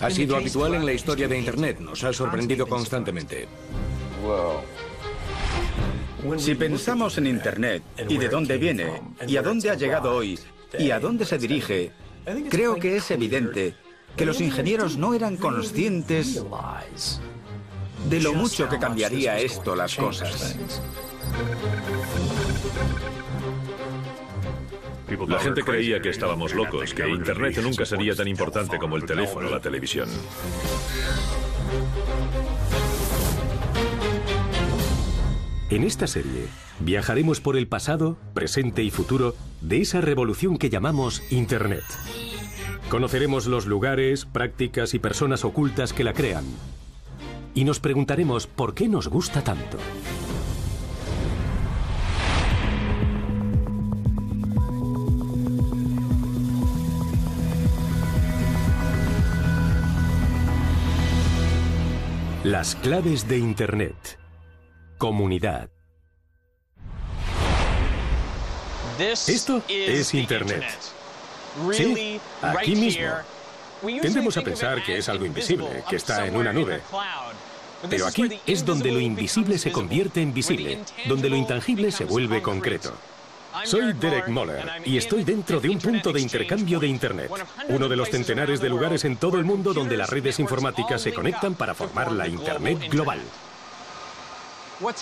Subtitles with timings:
[0.00, 3.48] Ha sido habitual en la historia de Internet, nos ha sorprendido constantemente.
[6.38, 10.38] Si pensamos en Internet y de dónde viene, y a dónde ha llegado hoy,
[10.78, 11.92] y a dónde se dirige,
[12.48, 13.74] creo que es evidente
[14.16, 16.42] que los ingenieros no eran conscientes
[18.08, 20.56] de lo mucho que cambiaría esto las cosas.
[25.28, 29.48] La gente creía que estábamos locos, que Internet nunca sería tan importante como el teléfono
[29.48, 30.08] o la televisión.
[35.70, 36.48] En esta serie
[36.80, 41.84] viajaremos por el pasado, presente y futuro de esa revolución que llamamos Internet.
[42.90, 46.44] Conoceremos los lugares, prácticas y personas ocultas que la crean.
[47.54, 49.78] Y nos preguntaremos por qué nos gusta tanto.
[62.52, 64.18] Las claves de Internet.
[64.98, 65.70] Comunidad.
[68.98, 70.62] Esto es Internet.
[71.72, 73.06] Sí, aquí mismo.
[74.02, 76.82] Tendemos a pensar que es algo invisible, que está en una nube.
[77.88, 82.42] Pero aquí es donde lo invisible se convierte en visible, donde lo intangible se vuelve
[82.42, 82.92] concreto.
[83.64, 87.30] Soy Derek Moller y estoy dentro de un punto de intercambio de Internet,
[87.68, 91.12] uno de los centenares de lugares en todo el mundo donde las redes informáticas se
[91.12, 93.20] conectan para formar la Internet global.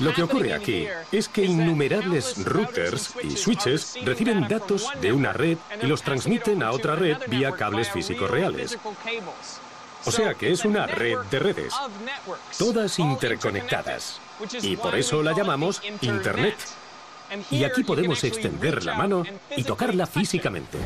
[0.01, 5.57] Lo que ocurre aquí es que innumerables routers y switches reciben datos de una red
[5.83, 8.79] y los transmiten a otra red vía cables físicos reales.
[10.05, 11.75] O sea que es una red de redes,
[12.59, 14.20] todas interconectadas.
[14.62, 16.57] Y por eso la llamamos Internet.
[17.50, 19.25] Y aquí podemos extender la mano
[19.56, 20.78] y tocarla físicamente.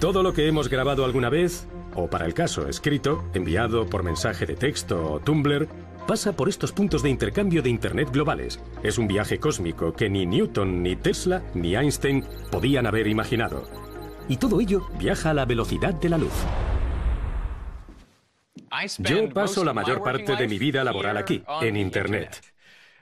[0.00, 4.46] Todo lo que hemos grabado alguna vez, o para el caso escrito, enviado por mensaje
[4.46, 5.68] de texto o Tumblr,
[6.06, 8.60] pasa por estos puntos de intercambio de Internet globales.
[8.82, 13.64] Es un viaje cósmico que ni Newton, ni Tesla, ni Einstein podían haber imaginado.
[14.28, 16.32] Y todo ello viaja a la velocidad de la luz.
[18.98, 22.53] Yo paso la mayor parte de mi vida laboral aquí, en Internet.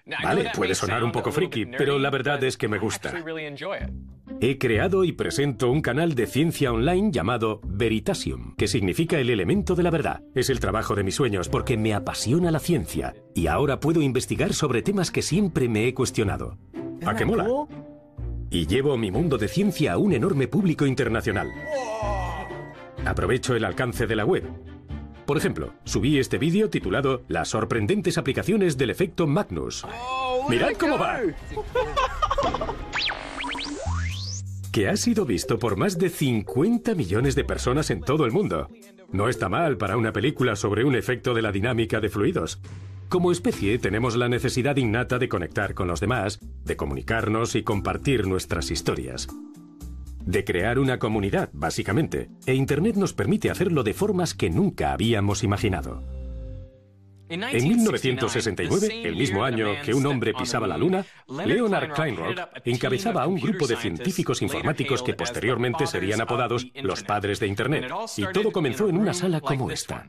[0.05, 3.13] Vale, puede sonar un poco friki, pero la verdad es que me gusta.
[4.41, 9.77] He creado y presento un canal de ciencia online llamado Veritasium, que significa el elemento
[9.77, 10.23] de la verdad.
[10.35, 14.55] Es el trabajo de mis sueños porque me apasiona la ciencia y ahora puedo investigar
[14.55, 16.59] sobre temas que siempre me he cuestionado.
[17.07, 17.47] ¿A qué mola?
[18.51, 21.49] Y llevo mi mundo de ciencia a un enorme público internacional.
[23.05, 24.45] Aprovecho el alcance de la web
[25.27, 29.87] por ejemplo, subí este vídeo titulado Las sorprendentes aplicaciones del efecto Magnus.
[30.49, 31.21] ¡Mirad cómo va!
[34.73, 38.69] que ha sido visto por más de 50 millones de personas en todo el mundo.
[39.13, 42.59] No está mal para una película sobre un efecto de la dinámica de fluidos.
[43.11, 48.27] Como especie tenemos la necesidad innata de conectar con los demás, de comunicarnos y compartir
[48.27, 49.29] nuestras historias
[50.25, 55.43] de crear una comunidad, básicamente, e Internet nos permite hacerlo de formas que nunca habíamos
[55.43, 56.03] imaginado.
[57.29, 61.05] En 1969, el mismo año que un hombre pisaba la Luna,
[61.47, 67.41] Leonard Kleinrock encabezaba a un grupo de científicos informáticos que posteriormente serían apodados los padres
[67.41, 67.91] de Internet.
[68.19, 70.07] Y todo comenzó en una sala como esta.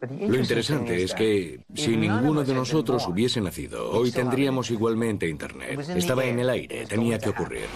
[0.00, 5.78] Lo interesante es que si ninguno de nosotros hubiese nacido, hoy tendríamos igualmente Internet.
[5.94, 7.66] Estaba en el aire, tenía que ocurrir.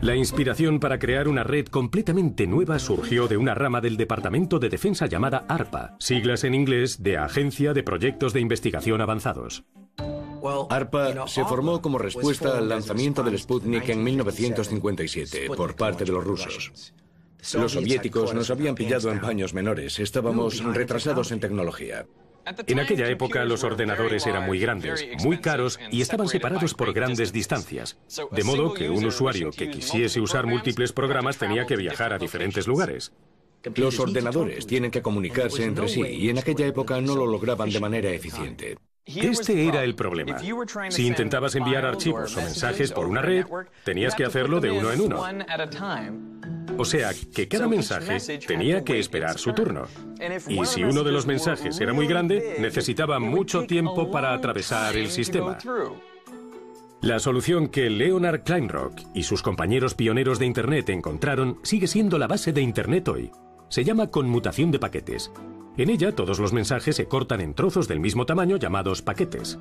[0.00, 4.68] La inspiración para crear una red completamente nueva surgió de una rama del Departamento de
[4.68, 9.64] Defensa llamada ARPA, siglas en inglés de Agencia de Proyectos de Investigación Avanzados.
[10.70, 16.22] ARPA se formó como respuesta al lanzamiento del Sputnik en 1957 por parte de los
[16.22, 16.94] rusos.
[17.54, 22.06] Los soviéticos nos habían pillado en paños menores, estábamos retrasados en tecnología.
[22.66, 27.32] En aquella época los ordenadores eran muy grandes, muy caros y estaban separados por grandes
[27.32, 27.98] distancias,
[28.30, 32.66] de modo que un usuario que quisiese usar múltiples programas tenía que viajar a diferentes
[32.66, 33.12] lugares.
[33.74, 37.80] Los ordenadores tienen que comunicarse entre sí y en aquella época no lo lograban de
[37.80, 38.78] manera eficiente.
[39.16, 40.38] Este era el problema.
[40.90, 43.46] Si intentabas enviar archivos o mensajes por una red,
[43.84, 45.24] tenías que hacerlo de uno en uno.
[46.76, 49.86] O sea, que cada mensaje tenía que esperar su turno.
[50.48, 55.08] Y si uno de los mensajes era muy grande, necesitaba mucho tiempo para atravesar el
[55.10, 55.58] sistema.
[57.00, 62.26] La solución que Leonard Kleinrock y sus compañeros pioneros de Internet encontraron sigue siendo la
[62.26, 63.30] base de Internet hoy.
[63.68, 65.30] Se llama conmutación de paquetes
[65.82, 69.58] en ella todos los mensajes se cortan en trozos del mismo tamaño llamados paquetes.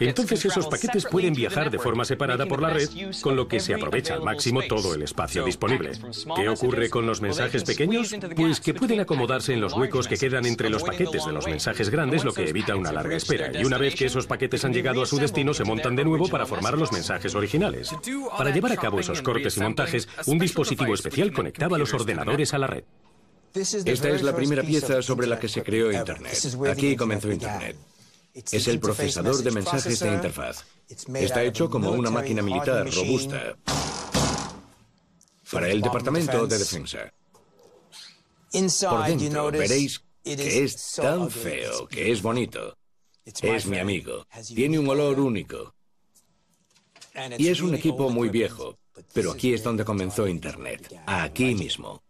[0.00, 2.88] entonces esos paquetes pueden viajar de forma separada por la red,
[3.22, 5.92] con lo que se aprovecha al máximo todo el espacio disponible.
[6.36, 8.14] ¿Qué ocurre con los mensajes pequeños?
[8.36, 11.90] Pues que pueden acomodarse en los huecos que quedan entre los paquetes de los mensajes
[11.90, 13.50] grandes, lo que evita una larga espera.
[13.58, 16.28] Y una vez que esos paquetes han llegado a su destino, se montan de nuevo
[16.28, 17.90] para formar los mensajes originales.
[18.36, 22.58] Para llevar a cabo esos cortes y montajes, un dispositivo especial conectaba los ordenadores a
[22.58, 22.84] la red.
[23.56, 26.36] Esta es la primera pieza sobre la que se creó Internet.
[26.70, 27.76] Aquí comenzó Internet.
[28.34, 30.64] Es el procesador de mensajes de interfaz.
[31.14, 33.56] Está hecho como una máquina militar robusta
[35.50, 37.12] para el Departamento de Defensa.
[38.90, 42.76] Por dentro veréis que es tan feo que es bonito.
[43.24, 44.26] Es mi amigo.
[44.54, 45.74] Tiene un olor único.
[47.38, 48.78] Y es un equipo muy viejo.
[49.12, 50.94] Pero aquí es donde comenzó Internet.
[51.06, 52.02] Aquí mismo.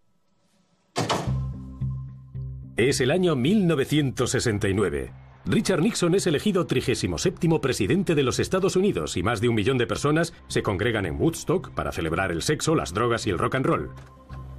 [2.77, 5.11] Es el año 1969.
[5.47, 9.79] Richard Nixon es elegido 37 presidente de los Estados Unidos y más de un millón
[9.79, 13.55] de personas se congregan en Woodstock para celebrar el sexo, las drogas y el rock
[13.55, 13.91] and roll.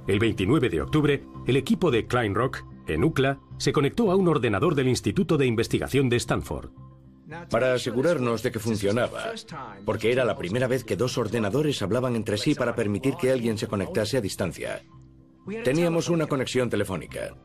[0.08, 4.26] El 29 de octubre, el equipo de Klein Rock, en UCLA, se conectó a un
[4.26, 6.70] ordenador del Instituto de Investigación de Stanford.
[7.50, 9.26] Para asegurarnos de que funcionaba,
[9.84, 13.58] porque era la primera vez que dos ordenadores hablaban entre sí para permitir que alguien
[13.58, 14.82] se conectase a distancia.
[15.62, 17.36] Teníamos una conexión telefónica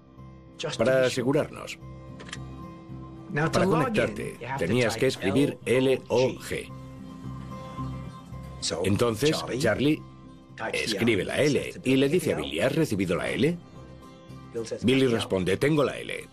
[0.77, 1.79] para asegurarnos.
[3.33, 6.71] Para conectarte, tenías que escribir L-O-G.
[8.83, 10.01] Entonces, Charlie
[10.71, 13.57] escribe la L y le dice a Billy, ¿has recibido la L?
[14.83, 16.27] Billy responde, tengo la L.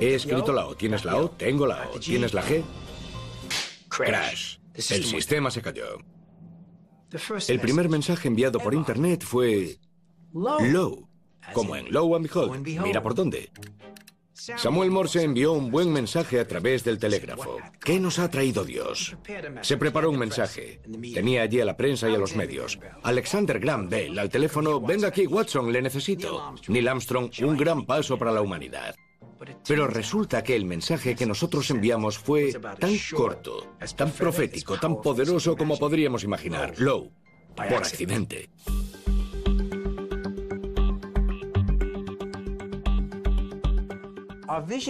[0.00, 0.74] He escrito la O.
[0.74, 1.30] ¿Tienes la O?
[1.30, 2.00] Tengo la O.
[2.00, 2.62] ¿Tienes la G?
[3.88, 4.58] Crash.
[4.74, 5.98] El sistema se cayó.
[7.48, 9.78] El primer mensaje enviado por Internet fue
[10.32, 11.08] low.
[11.52, 12.66] Como en Low and Behold.
[12.82, 13.50] Mira por dónde.
[14.34, 17.58] Samuel Morse envió un buen mensaje a través del telégrafo.
[17.84, 19.16] ¿Qué nos ha traído Dios?
[19.60, 20.80] Se preparó un mensaje.
[21.14, 22.78] Tenía allí a la prensa y a los medios.
[23.04, 26.54] Alexander Graham Bell al teléfono, venga aquí Watson, le necesito.
[26.66, 28.96] Neil Armstrong, un gran paso para la humanidad.
[29.66, 35.56] Pero resulta que el mensaje que nosotros enviamos fue tan corto, tan profético, tan poderoso
[35.56, 36.74] como podríamos imaginar.
[36.78, 37.12] Low,
[37.54, 38.48] por accidente.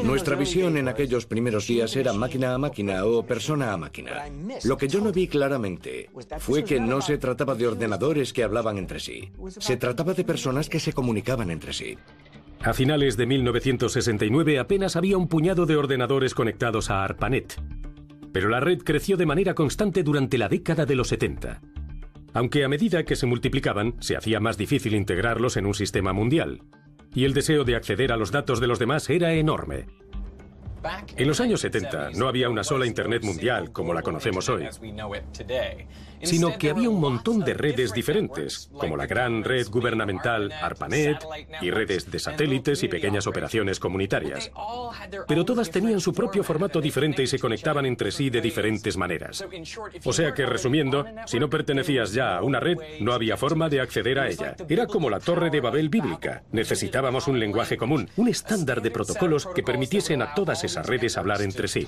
[0.03, 4.25] Nuestra visión en aquellos primeros días era máquina a máquina o persona a máquina.
[4.65, 8.79] Lo que yo no vi claramente fue que no se trataba de ordenadores que hablaban
[8.79, 9.31] entre sí.
[9.59, 11.97] Se trataba de personas que se comunicaban entre sí.
[12.61, 17.61] A finales de 1969 apenas había un puñado de ordenadores conectados a ARPANET.
[18.33, 21.61] Pero la red creció de manera constante durante la década de los 70.
[22.35, 26.63] Aunque a medida que se multiplicaban, se hacía más difícil integrarlos en un sistema mundial
[27.15, 29.87] y el deseo de acceder a los datos de los demás era enorme.
[31.17, 34.69] En los años 70 no había una sola Internet mundial como la conocemos hoy,
[36.23, 41.19] sino que había un montón de redes diferentes, como la gran red gubernamental ARPANET
[41.61, 44.51] y redes de satélites y pequeñas operaciones comunitarias.
[45.29, 49.45] Pero todas tenían su propio formato diferente y se conectaban entre sí de diferentes maneras.
[50.05, 53.81] O sea que, resumiendo, si no pertenecías ya a una red, no había forma de
[53.81, 54.57] acceder a ella.
[54.69, 56.45] Era como la torre de Babel bíblica.
[56.53, 61.17] Necesitábamos un lenguaje común, un estándar de protocolos que permitiesen a todas esas a redes
[61.17, 61.87] hablar entre sí.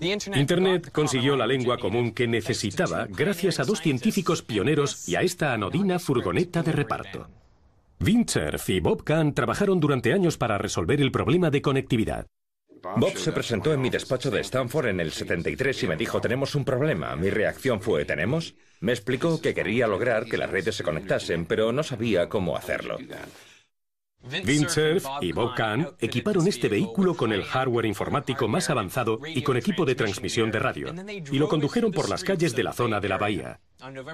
[0.00, 5.52] Internet consiguió la lengua común que necesitaba gracias a dos científicos pioneros y a esta
[5.52, 7.28] anodina furgoneta de reparto.
[8.00, 12.26] Vincerf y Bob Kahn trabajaron durante años para resolver el problema de conectividad.
[12.96, 16.54] Bob se presentó en mi despacho de Stanford en el 73 y me dijo, tenemos
[16.54, 17.16] un problema.
[17.16, 18.54] Mi reacción fue, ¿tenemos?
[18.80, 22.98] Me explicó que quería lograr que las redes se conectasen, pero no sabía cómo hacerlo.
[24.30, 29.56] Windsurf y Bob Kahn equiparon este vehículo con el hardware informático más avanzado y con
[29.56, 30.94] equipo de transmisión de radio,
[31.30, 33.60] y lo condujeron por las calles de la zona de la bahía.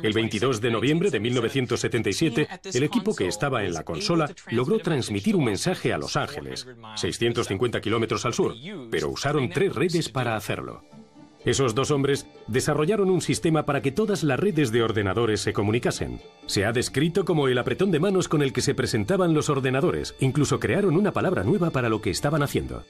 [0.02, 5.36] El 22 de noviembre de 1977, el equipo que estaba en la consola logró transmitir
[5.36, 8.54] un mensaje a Los Ángeles, 650 kilómetros al sur,
[8.90, 10.82] pero usaron tres redes para hacerlo.
[11.44, 16.20] Esos dos hombres desarrollaron un sistema para que todas las redes de ordenadores se comunicasen.
[16.46, 20.14] Se ha descrito como el apretón de manos con el que se presentaban los ordenadores.
[20.20, 22.84] Incluso crearon una palabra nueva para lo que estaban haciendo.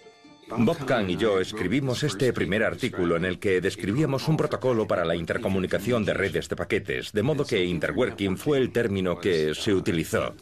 [0.56, 5.04] Bob Kahn y yo escribimos este primer artículo en el que describíamos un protocolo para
[5.04, 9.72] la intercomunicación de redes de paquetes, de modo que interworking fue el término que se
[9.72, 10.34] utilizó.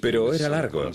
[0.00, 0.90] Pero era largo.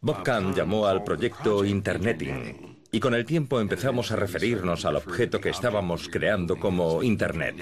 [0.00, 5.40] Bob Kahn llamó al proyecto Interneting y con el tiempo empezamos a referirnos al objeto
[5.40, 7.56] que estábamos creando como Internet.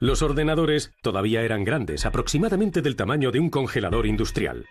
[0.00, 4.66] Los ordenadores todavía eran grandes, aproximadamente del tamaño de un congelador industrial.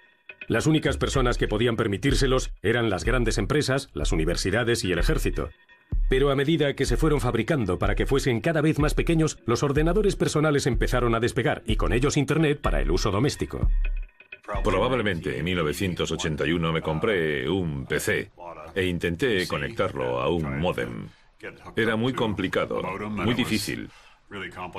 [0.48, 5.50] Las únicas personas que podían permitírselos eran las grandes empresas, las universidades y el ejército.
[6.10, 9.64] Pero a medida que se fueron fabricando para que fuesen cada vez más pequeños, los
[9.64, 13.70] ordenadores personales empezaron a despegar y con ellos Internet para el uso doméstico.
[14.64, 18.32] Probablemente en 1981 me compré un PC
[18.76, 21.10] e intenté conectarlo a un modem.
[21.76, 23.90] Era muy complicado, muy difícil.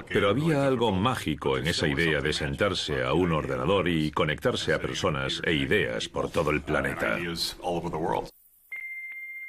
[0.09, 4.81] Pero había algo mágico en esa idea de sentarse a un ordenador y conectarse a
[4.81, 7.19] personas e ideas por todo el planeta.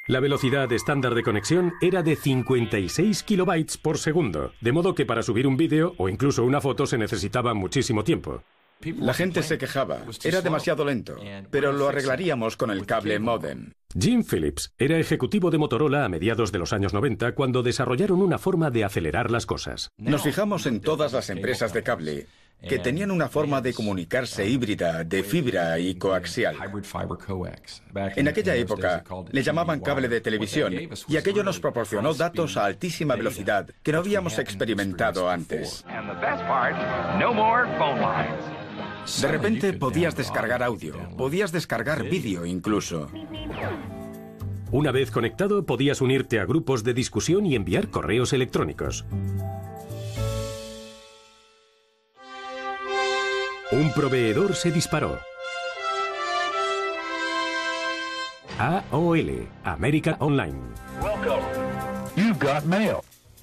[0.07, 5.23] La velocidad estándar de conexión era de 56 kilobytes por segundo, de modo que para
[5.23, 8.43] subir un vídeo o incluso una foto se necesitaba muchísimo tiempo.
[8.99, 9.99] La gente se quejaba.
[10.25, 11.15] Era demasiado lento,
[11.49, 13.71] pero lo arreglaríamos con el cable modem.
[13.99, 18.37] Jim Phillips era ejecutivo de Motorola a mediados de los años 90 cuando desarrollaron una
[18.39, 19.89] forma de acelerar las cosas.
[19.97, 22.27] Nos fijamos en todas las empresas de cable
[22.67, 26.55] que tenían una forma de comunicarse híbrida, de fibra y coaxial.
[28.15, 30.73] En aquella época le llamaban cable de televisión
[31.07, 35.85] y aquello nos proporcionó datos a altísima velocidad que no habíamos experimentado antes.
[39.21, 43.09] De repente podías descargar audio, podías descargar vídeo incluso.
[44.71, 49.05] Una vez conectado, podías unirte a grupos de discusión y enviar correos electrónicos.
[53.71, 55.19] Un proveedor se disparó.
[58.57, 60.59] AOL, America Online.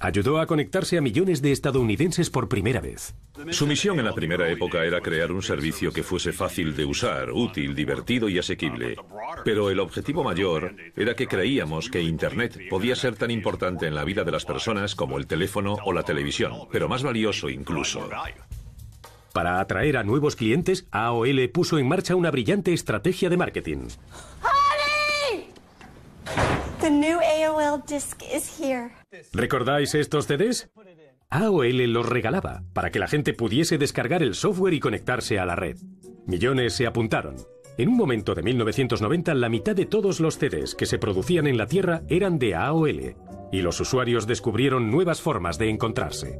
[0.03, 3.13] Ayudó a conectarse a millones de estadounidenses por primera vez.
[3.51, 7.31] Su misión en la primera época era crear un servicio que fuese fácil de usar,
[7.31, 8.95] útil, divertido y asequible.
[9.45, 14.03] Pero el objetivo mayor era que creíamos que Internet podía ser tan importante en la
[14.03, 18.09] vida de las personas como el teléfono o la televisión, pero más valioso incluso.
[19.33, 23.87] Para atraer a nuevos clientes, AOL puso en marcha una brillante estrategia de marketing.
[29.33, 30.69] ¿Recordáis estos CDs?
[31.29, 35.55] AOL los regalaba para que la gente pudiese descargar el software y conectarse a la
[35.55, 35.77] red.
[36.27, 37.35] Millones se apuntaron.
[37.77, 41.57] En un momento de 1990, la mitad de todos los CDs que se producían en
[41.57, 43.15] la Tierra eran de AOL,
[43.51, 46.37] y los usuarios descubrieron nuevas formas de encontrarse.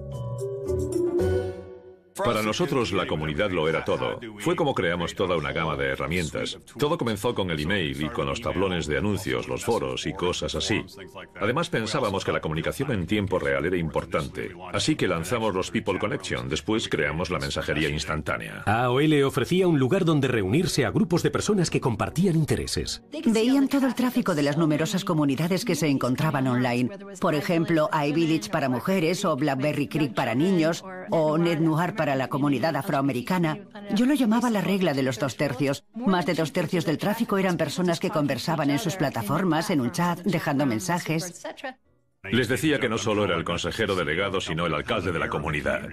[2.16, 4.20] Para nosotros la comunidad lo era todo.
[4.40, 6.58] Fue como creamos toda una gama de herramientas.
[6.78, 10.56] Todo comenzó con el email y con los tablones de anuncios, los foros y cosas
[10.56, 10.84] así.
[11.40, 16.00] Además pensábamos que la comunicación en tiempo real era importante, así que lanzamos los People
[16.00, 18.64] Connection, después creamos la mensajería instantánea.
[18.66, 23.04] AOL ofrecía un lugar donde reunirse a grupos de personas que compartían intereses.
[23.26, 26.90] Veían todo el tráfico de las numerosas comunidades que se encontraban online.
[27.20, 32.76] Por ejemplo, iVillage para mujeres o Blackberry Creek para niños o NetNuar para la comunidad
[32.76, 33.60] afroamericana,
[33.94, 35.86] yo lo llamaba la regla de los dos tercios.
[35.94, 39.92] Más de dos tercios del tráfico eran personas que conversaban en sus plataformas, en un
[39.92, 41.46] chat, dejando mensajes.
[42.24, 45.90] Les decía que no solo era el consejero delegado, sino el alcalde de la comunidad.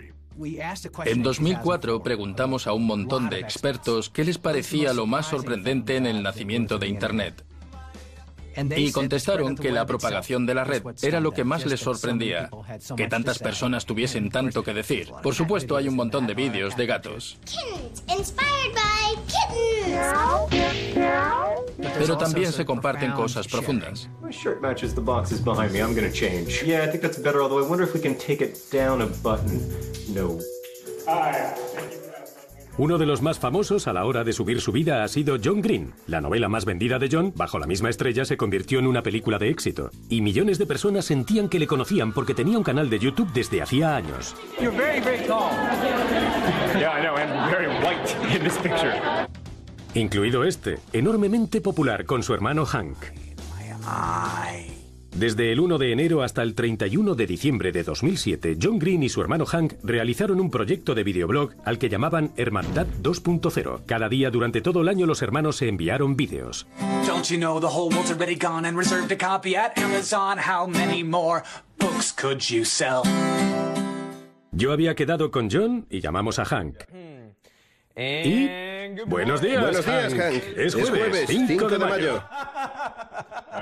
[1.04, 6.06] En 2004 preguntamos a un montón de expertos qué les parecía lo más sorprendente en
[6.06, 7.44] el nacimiento de Internet.
[8.76, 12.50] Y contestaron que la propagación de la red era lo que más les sorprendía,
[12.96, 15.10] que tantas personas tuviesen tanto que decir.
[15.22, 17.38] Por supuesto, hay un montón de vídeos de gatos.
[21.98, 24.08] Pero también se comparten cosas profundas.
[32.78, 35.60] Uno de los más famosos a la hora de subir su vida ha sido John
[35.60, 35.94] Green.
[36.06, 39.36] La novela más vendida de John, bajo la misma estrella, se convirtió en una película
[39.36, 39.90] de éxito.
[40.08, 43.62] Y millones de personas sentían que le conocían porque tenía un canal de YouTube desde
[43.62, 44.36] hacía años.
[49.94, 52.96] Incluido este, enormemente popular con su hermano Hank.
[55.18, 59.08] Desde el 1 de enero hasta el 31 de diciembre de 2007, John Green y
[59.08, 63.80] su hermano Hank realizaron un proyecto de videoblog al que llamaban Hermandad 2.0.
[63.84, 66.68] Cada día durante todo el año los hermanos se enviaron vídeos.
[74.52, 76.76] Yo había quedado con John y llamamos a Hank.
[77.96, 78.48] Y
[79.06, 80.42] buenos días, buenos días, Hank.
[80.56, 82.22] Es jueves, 5 de mayo.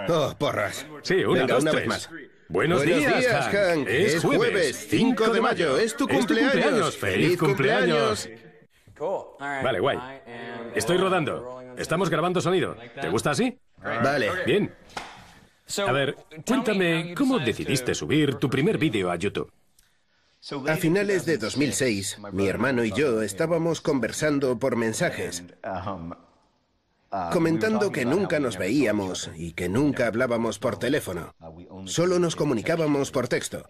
[0.08, 0.86] Oh, porras.
[1.02, 1.82] Sí, una, Venga, dos, una tres.
[1.82, 2.10] vez más.
[2.48, 3.88] Buenos, Buenos días, Hank.
[3.88, 5.78] Es, jueves, 5 de mayo.
[5.78, 6.96] Es tu cumpleaños.
[6.96, 8.28] ¡Feliz cumpleaños!
[9.38, 9.98] Vale, guay.
[10.74, 11.60] Estoy rodando.
[11.76, 12.76] Estamos grabando sonido.
[13.00, 13.58] ¿Te gusta así?
[13.82, 14.30] Vale.
[14.46, 14.72] Bien.
[15.86, 19.52] A ver, cuéntame, ¿cómo decidiste subir tu primer vídeo a YouTube?
[20.68, 25.42] A finales de 2006, mi hermano y yo estábamos conversando por mensajes.
[27.32, 31.34] Comentando que nunca nos veíamos y que nunca hablábamos por teléfono.
[31.86, 33.66] Solo nos comunicábamos por texto.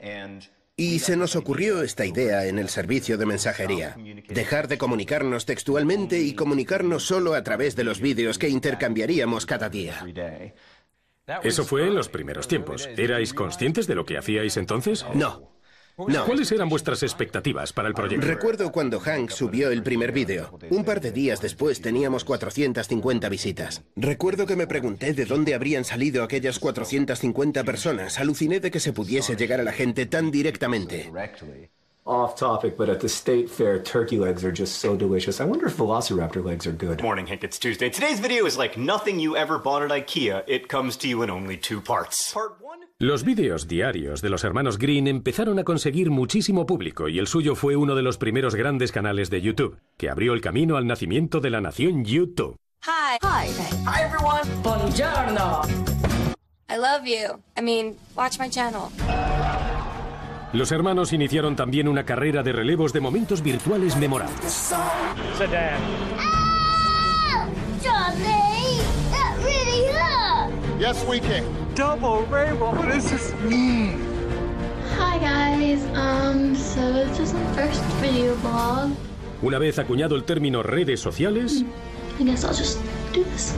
[0.79, 3.97] Y se nos ocurrió esta idea en el servicio de mensajería.
[4.29, 9.71] Dejar de comunicarnos textualmente y comunicarnos solo a través de los vídeos que intercambiaríamos cada
[9.71, 10.05] día.
[11.43, 12.89] Eso fue en los primeros tiempos.
[12.97, 15.05] ¿Erais conscientes de lo que hacíais entonces?
[15.15, 15.56] No.
[15.99, 16.27] No.
[16.27, 18.27] ¿Cuáles eran vuestras expectativas para el proyecto?
[18.27, 20.59] Recuerdo cuando Hank subió el primer vídeo.
[20.69, 23.83] Un par de días después teníamos 450 visitas.
[23.97, 28.19] Recuerdo que me pregunté de dónde habrían salido aquellas 450 personas.
[28.19, 31.11] Aluciné de que se pudiese llegar a la gente tan directamente.
[32.07, 35.41] Off topic, but at the state fair, turkey legs are just so delicious.
[35.41, 37.03] I wonder if velociraptor legs are good.
[37.03, 37.43] Morning, Hank.
[37.43, 37.91] It's Tuesday.
[37.91, 40.45] Today's video is like nothing you ever bought at IKEA.
[40.47, 42.33] It comes to you in only two parts.
[42.33, 42.79] Part one.
[43.01, 47.57] Los vídeos diarios de los hermanos Green empezaron a conseguir muchísimo público y el suyo
[47.57, 51.41] fue uno de los primeros grandes canales de YouTube, que abrió el camino al nacimiento
[51.41, 52.55] de la nación YouTube.
[52.85, 53.19] Hi.
[53.21, 53.49] Hi.
[53.85, 54.49] Hi everyone.
[54.63, 55.63] Buongiorno.
[56.71, 57.43] I love you.
[57.57, 58.93] I mean, watch my channel.
[60.53, 64.73] Los hermanos iniciaron también una carrera de relevos de momentos virtuales memorables.
[70.79, 71.43] Yes, we can.
[71.75, 72.71] Double rainbow.
[72.73, 73.99] What does this mean?
[74.99, 75.81] Hi guys.
[75.95, 78.91] Um, so this is first video blog.
[79.41, 81.65] Una vez acuñado el término redes sociales,
[82.21, 82.79] I guess I'll just
[83.15, 83.55] do this.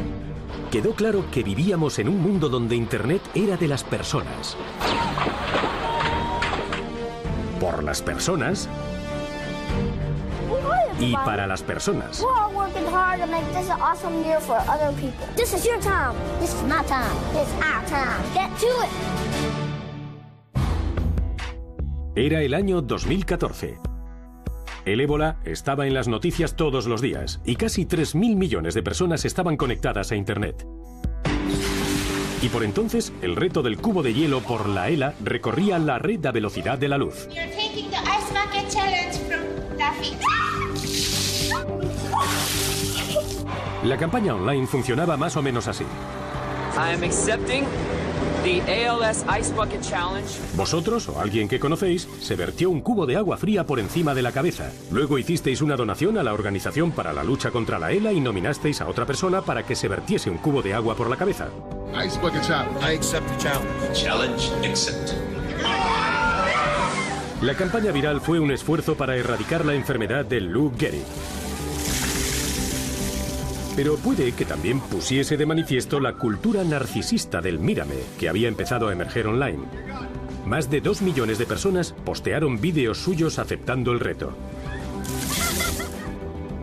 [0.70, 4.56] quedó claro que vivíamos en un mundo donde Internet era de las personas.
[7.60, 8.68] Por las personas
[11.00, 12.20] y para las personas.
[12.20, 15.26] We're all working hard to make this an awesome year for other people.
[15.36, 16.14] This is your time.
[16.40, 17.16] This is my time.
[17.32, 18.22] This is our time.
[18.34, 18.90] Get to it.
[22.16, 23.78] Era el año 2014.
[24.84, 29.24] El ébola estaba en las noticias todos los días y casi 3.000 millones de personas
[29.24, 30.66] estaban conectadas a Internet.
[32.40, 36.24] Y por entonces, el reto del cubo de hielo por la ELA recorría la red
[36.24, 37.28] a velocidad de la luz.
[43.84, 45.84] La campaña online funcionaba más o menos así.
[46.76, 47.64] I am accepting
[48.42, 50.28] the ALS Ice Bucket Challenge.
[50.56, 54.22] Vosotros o alguien que conocéis se vertió un cubo de agua fría por encima de
[54.22, 54.70] la cabeza.
[54.90, 58.80] Luego hicisteis una donación a la Organización para la Lucha contra la ELA y nominasteis
[58.80, 61.48] a otra persona para que se vertiese un cubo de agua por la cabeza.
[62.04, 62.80] Ice bucket challenge.
[62.82, 63.92] I accept the challenge.
[63.94, 65.16] Challenge accepted.
[67.40, 71.04] La campaña viral fue un esfuerzo para erradicar la enfermedad de Lou Gehrig.
[73.78, 78.88] Pero puede que también pusiese de manifiesto la cultura narcisista del mírame que había empezado
[78.88, 79.60] a emerger online.
[80.44, 84.32] Más de dos millones de personas postearon vídeos suyos aceptando el reto.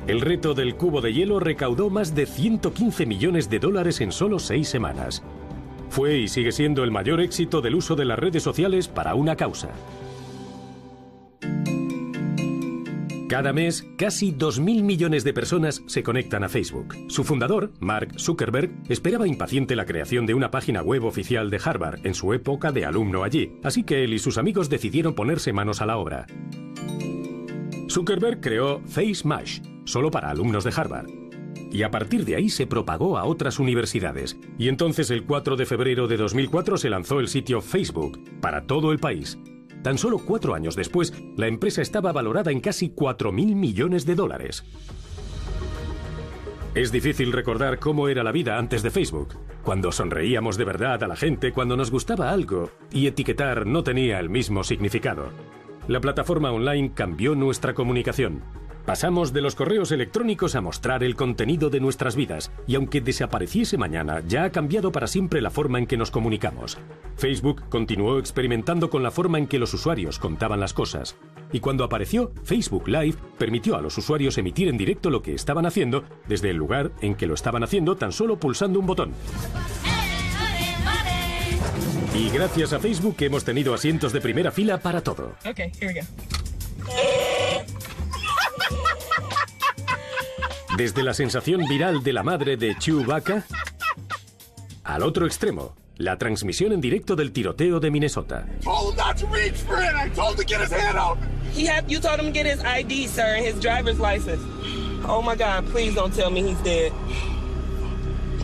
[0.08, 4.38] El reto del cubo de hielo recaudó más de 115 millones de dólares en solo
[4.38, 5.24] seis semanas.
[5.90, 9.38] Fue y sigue siendo el mayor éxito del uso de las redes sociales para una
[9.38, 9.70] causa.
[13.36, 16.96] Cada mes, casi 2.000 millones de personas se conectan a Facebook.
[17.10, 22.00] Su fundador, Mark Zuckerberg, esperaba impaciente la creación de una página web oficial de Harvard
[22.06, 25.82] en su época de alumno allí, así que él y sus amigos decidieron ponerse manos
[25.82, 26.28] a la obra.
[27.90, 31.10] Zuckerberg creó FaceMash, solo para alumnos de Harvard.
[31.74, 34.40] Y a partir de ahí se propagó a otras universidades.
[34.58, 38.94] Y entonces el 4 de febrero de 2004 se lanzó el sitio Facebook, para todo
[38.94, 39.38] el país.
[39.86, 44.66] Tan solo cuatro años después, la empresa estaba valorada en casi 4.000 millones de dólares.
[46.74, 51.08] Es difícil recordar cómo era la vida antes de Facebook, cuando sonreíamos de verdad a
[51.08, 55.30] la gente cuando nos gustaba algo y etiquetar no tenía el mismo significado.
[55.88, 58.42] La plataforma online cambió nuestra comunicación.
[58.86, 63.80] Pasamos de los correos electrónicos a mostrar el contenido de nuestras vidas y aunque desapareciese
[63.80, 66.78] mañana, ya ha cambiado para siempre la forma en que nos comunicamos.
[67.18, 71.16] Facebook continuó experimentando con la forma en que los usuarios contaban las cosas.
[71.52, 75.66] Y cuando apareció Facebook Live, permitió a los usuarios emitir en directo lo que estaban
[75.66, 79.14] haciendo desde el lugar en que lo estaban haciendo tan solo pulsando un botón.
[82.14, 85.34] Y gracias a Facebook hemos tenido asientos de primera fila para todo.
[85.44, 86.45] Okay, here we.
[90.78, 93.46] Desde la sensación viral de la madre de Chewbacca
[94.84, 98.46] al otro extremo, la transmisión en directo del tiroteo de Minnesota.
[104.00, 104.44] License.
[105.08, 105.64] Oh my God!
[105.72, 106.92] Please don't tell me he's dead.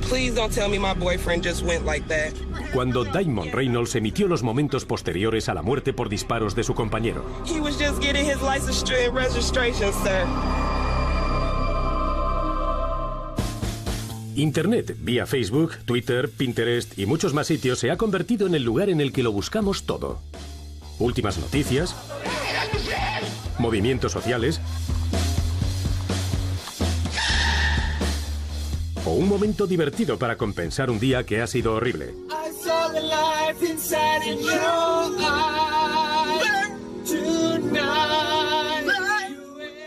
[0.08, 2.34] Please don't tell me my boyfriend just went like that.
[2.74, 7.26] Cuando Diamond Reynolds emitió los momentos posteriores a la muerte por disparos de su compañero.
[7.46, 10.26] He was just getting his license and registration, sir.
[14.36, 18.89] Internet, vía Facebook, Twitter, Pinterest y muchos más sitios, se ha convertido en el lugar
[18.89, 20.22] en el que lo buscamos todo.
[21.00, 21.96] Últimas noticias,
[23.60, 24.62] movimientos sociales
[29.06, 32.13] o un momento divertido para compensar un día que ha sido horrible.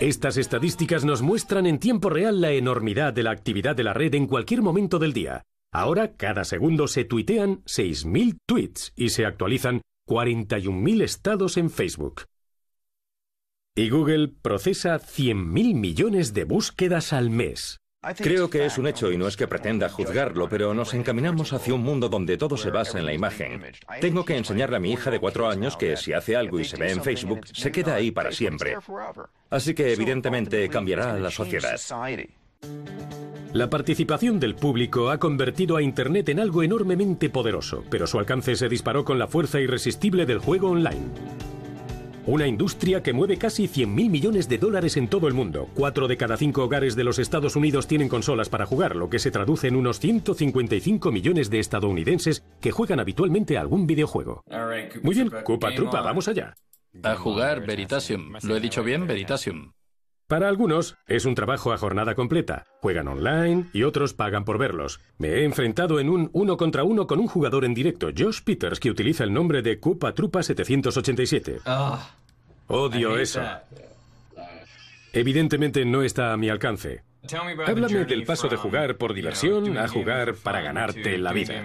[0.04, 4.14] Estas estadísticas nos muestran en tiempo real la enormidad de la actividad de la red
[4.14, 5.44] en cualquier momento del día.
[5.72, 12.24] Ahora, cada segundo se tuitean 6.000 tweets y se actualizan 41.000 estados en Facebook.
[13.74, 17.78] Y Google procesa 100.000 millones de búsquedas al mes.
[18.16, 21.74] Creo que es un hecho y no es que pretenda juzgarlo, pero nos encaminamos hacia
[21.74, 23.62] un mundo donde todo se basa en la imagen.
[24.00, 26.76] Tengo que enseñarle a mi hija de cuatro años que si hace algo y se
[26.76, 28.76] ve en Facebook, se queda ahí para siempre.
[29.50, 31.78] Así que evidentemente cambiará la sociedad.
[33.52, 38.56] La participación del público ha convertido a Internet en algo enormemente poderoso, pero su alcance
[38.56, 41.53] se disparó con la fuerza irresistible del juego online.
[42.26, 45.68] Una industria que mueve casi 100.000 millones de dólares en todo el mundo.
[45.74, 49.18] Cuatro de cada cinco hogares de los Estados Unidos tienen consolas para jugar, lo que
[49.18, 54.42] se traduce en unos 155 millones de estadounidenses que juegan habitualmente a algún videojuego.
[55.02, 56.54] Muy bien, Cupa Trupa, vamos allá.
[57.02, 58.32] A jugar Veritasium.
[58.42, 59.06] ¿Lo he dicho bien?
[59.06, 59.72] Veritasium.
[60.26, 62.64] Para algunos es un trabajo a jornada completa.
[62.80, 65.00] Juegan online y otros pagan por verlos.
[65.18, 68.80] Me he enfrentado en un uno contra uno con un jugador en directo, Josh Peters,
[68.80, 71.60] que utiliza el nombre de Cupa Trupa 787.
[72.68, 73.42] Odio eso.
[75.12, 77.02] Evidentemente no está a mi alcance.
[77.66, 81.62] Háblame del paso de jugar por diversión a jugar para ganarte la vida.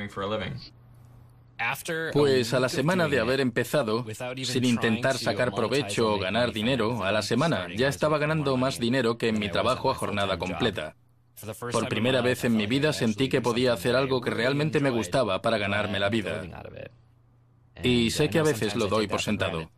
[2.14, 4.06] Pues a la semana de haber empezado,
[4.44, 9.18] sin intentar sacar provecho o ganar dinero, a la semana ya estaba ganando más dinero
[9.18, 10.96] que en mi trabajo a jornada completa.
[11.72, 15.42] Por primera vez en mi vida sentí que podía hacer algo que realmente me gustaba
[15.42, 16.64] para ganarme la vida.
[17.82, 19.70] Y sé que a veces lo doy por sentado.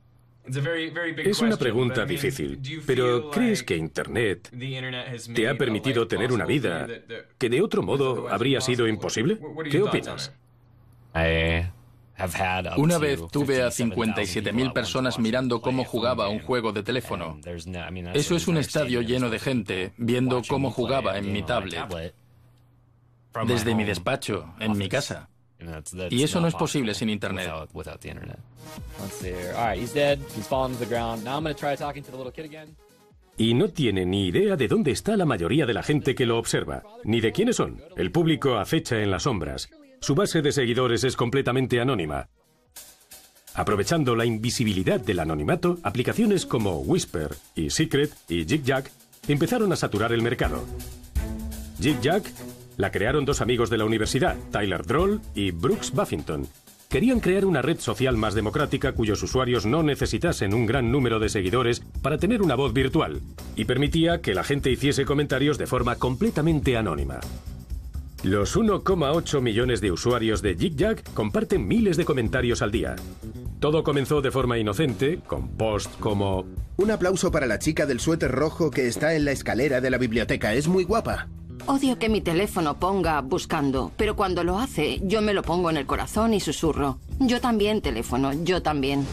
[1.23, 4.49] Es una pregunta difícil, pero ¿crees que Internet
[5.35, 6.87] te ha permitido tener una vida
[7.37, 9.39] que de otro modo habría sido imposible?
[9.69, 10.33] ¿Qué opinas?
[12.77, 17.39] Una vez tuve a 57.000 personas mirando cómo jugaba un juego de teléfono.
[18.13, 22.13] Eso es un estadio lleno de gente viendo cómo jugaba en mi tablet.
[23.47, 25.29] Desde mi despacho, en mi casa.
[26.09, 27.51] Y eso no es posible sin Internet.
[33.37, 36.37] Y no tiene ni idea de dónde está la mayoría de la gente que lo
[36.37, 37.81] observa, ni de quiénes son.
[37.95, 39.69] El público acecha en las sombras.
[40.03, 42.27] Su base de seguidores es completamente anónima.
[43.53, 48.89] Aprovechando la invisibilidad del anonimato, aplicaciones como Whisper y Secret y JigJag
[49.27, 50.65] empezaron a saturar el mercado.
[51.79, 52.23] JigJag
[52.77, 56.47] la crearon dos amigos de la universidad, Tyler Droll y Brooks Buffington.
[56.89, 61.29] Querían crear una red social más democrática cuyos usuarios no necesitasen un gran número de
[61.29, 63.21] seguidores para tener una voz virtual,
[63.55, 67.19] y permitía que la gente hiciese comentarios de forma completamente anónima.
[68.23, 72.95] Los 1,8 millones de usuarios de JigJag comparten miles de comentarios al día.
[73.59, 76.45] Todo comenzó de forma inocente, con posts como...
[76.77, 79.97] Un aplauso para la chica del suéter rojo que está en la escalera de la
[79.97, 80.53] biblioteca.
[80.53, 81.29] Es muy guapa.
[81.65, 85.77] Odio que mi teléfono ponga buscando, pero cuando lo hace, yo me lo pongo en
[85.77, 86.99] el corazón y susurro.
[87.19, 89.03] Yo también, teléfono, yo también.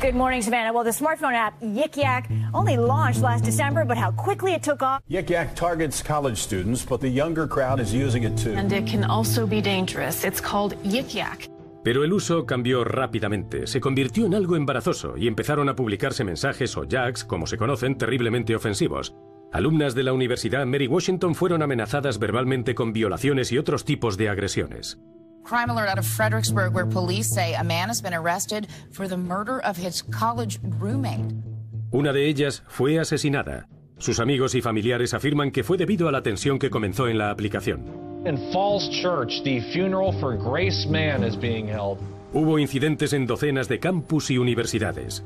[0.00, 0.72] Good morning, Savannah.
[0.74, 4.82] Well, the smartphone app Yik Yak only launched last December, but how quickly it took
[4.82, 5.00] off.
[5.08, 8.52] Yik Yak targets college students, but the younger crowd is using it too.
[8.52, 10.24] And it can also be dangerous.
[10.24, 11.48] It's called Yik Yak.
[11.82, 16.76] Pero el uso cambió rápidamente, se convirtió en algo embarazoso y empezaron a publicarse mensajes
[16.76, 19.14] o jacks, como se conocen, terriblemente ofensivos.
[19.52, 24.28] Alumnas de la Universidad Mary Washington fueron amenazadas verbalmente con violaciones y otros tipos de
[24.28, 24.98] agresiones.
[25.46, 29.16] Crime alert out of Fredericksburg, where police say a man has been arrested for the
[29.16, 31.24] murder of his college roommate.
[31.92, 33.68] Una de ellas fue asesinada.
[33.98, 37.30] Sus amigos y familiares afirman que fue debido a la tensión que comenzó en la
[37.30, 37.84] aplicación.
[38.26, 41.98] In Falls Church, the funeral for Grace Mann is being held.
[42.32, 45.22] Hubo incidentes en docenas de campus y universidades.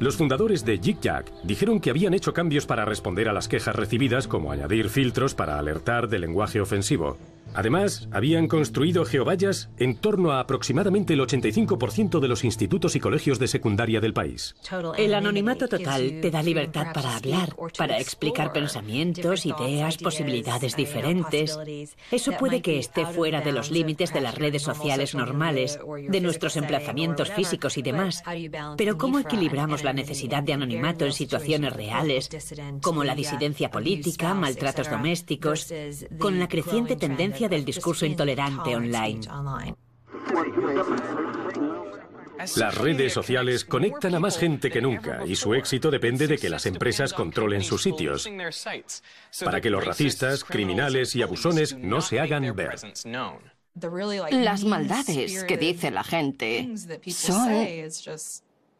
[0.00, 4.26] Los fundadores de JigJag dijeron que habían hecho cambios para responder a las quejas recibidas,
[4.26, 7.18] como añadir filtros para alertar de lenguaje ofensivo.
[7.54, 13.38] Además, habían construido geovallas en torno a aproximadamente el 85% de los institutos y colegios
[13.38, 14.54] de secundaria del país.
[14.96, 21.58] El anonimato total te da libertad para hablar, para explicar pensamientos, ideas, posibilidades diferentes.
[22.10, 26.56] Eso puede que esté fuera de los límites de las redes sociales normales, de nuestros
[26.56, 28.22] emplazamientos físicos y demás.
[28.76, 32.28] Pero ¿cómo equilibramos la necesidad de anonimato en situaciones reales,
[32.82, 35.72] como la disidencia política, maltratos domésticos,
[36.18, 39.20] con la creciente tendencia del discurso intolerante online.
[42.56, 46.48] Las redes sociales conectan a más gente que nunca y su éxito depende de que
[46.48, 48.28] las empresas controlen sus sitios,
[49.44, 52.76] para que los racistas, criminales y abusones no se hagan ver.
[54.30, 56.70] Las maldades que dice la gente
[57.08, 57.66] son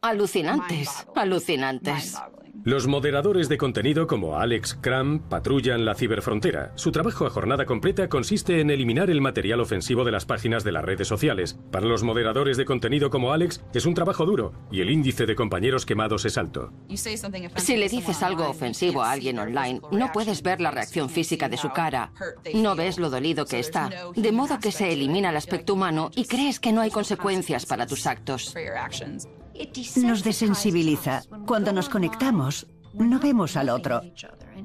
[0.02, 2.16] alucinantes, alucinantes.
[2.64, 6.72] Los moderadores de contenido como Alex Cram patrullan la ciberfrontera.
[6.74, 10.72] Su trabajo a jornada completa consiste en eliminar el material ofensivo de las páginas de
[10.72, 11.58] las redes sociales.
[11.70, 15.36] Para los moderadores de contenido como Alex es un trabajo duro y el índice de
[15.36, 16.72] compañeros quemados es alto.
[17.56, 21.56] Si le dices algo ofensivo a alguien online, no puedes ver la reacción física de
[21.56, 22.12] su cara.
[22.52, 23.90] No ves lo dolido que está.
[24.14, 27.86] De modo que se elimina el aspecto humano y crees que no hay consecuencias para
[27.86, 28.54] tus actos.
[29.96, 31.23] Nos desensibiliza.
[31.46, 34.03] Cuando nos conectamos, no vemos al otro.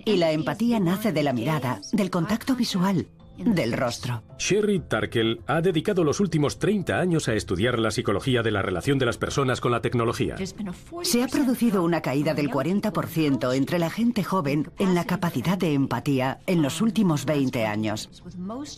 [0.05, 4.23] Y la empatía nace de la mirada, del contacto visual, del rostro.
[4.37, 8.97] Sherry Tarkel ha dedicado los últimos 30 años a estudiar la psicología de la relación
[8.97, 10.35] de las personas con la tecnología.
[11.03, 15.73] Se ha producido una caída del 40% entre la gente joven en la capacidad de
[15.73, 18.09] empatía en los últimos 20 años.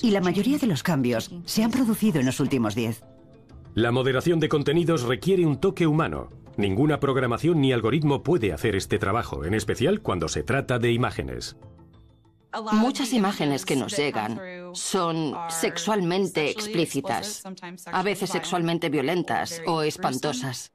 [0.01, 3.03] Y la mayoría de los cambios se han producido en los últimos 10.
[3.77, 6.31] La moderación de contenidos requiere un toque humano.
[6.55, 11.57] Ninguna programación ni algoritmo puede hacer este trabajo, en especial cuando se trata de imágenes.
[12.71, 14.41] Muchas imágenes que nos llegan
[14.73, 17.43] son sexualmente explícitas,
[17.85, 20.71] a veces sexualmente violentas o espantosas.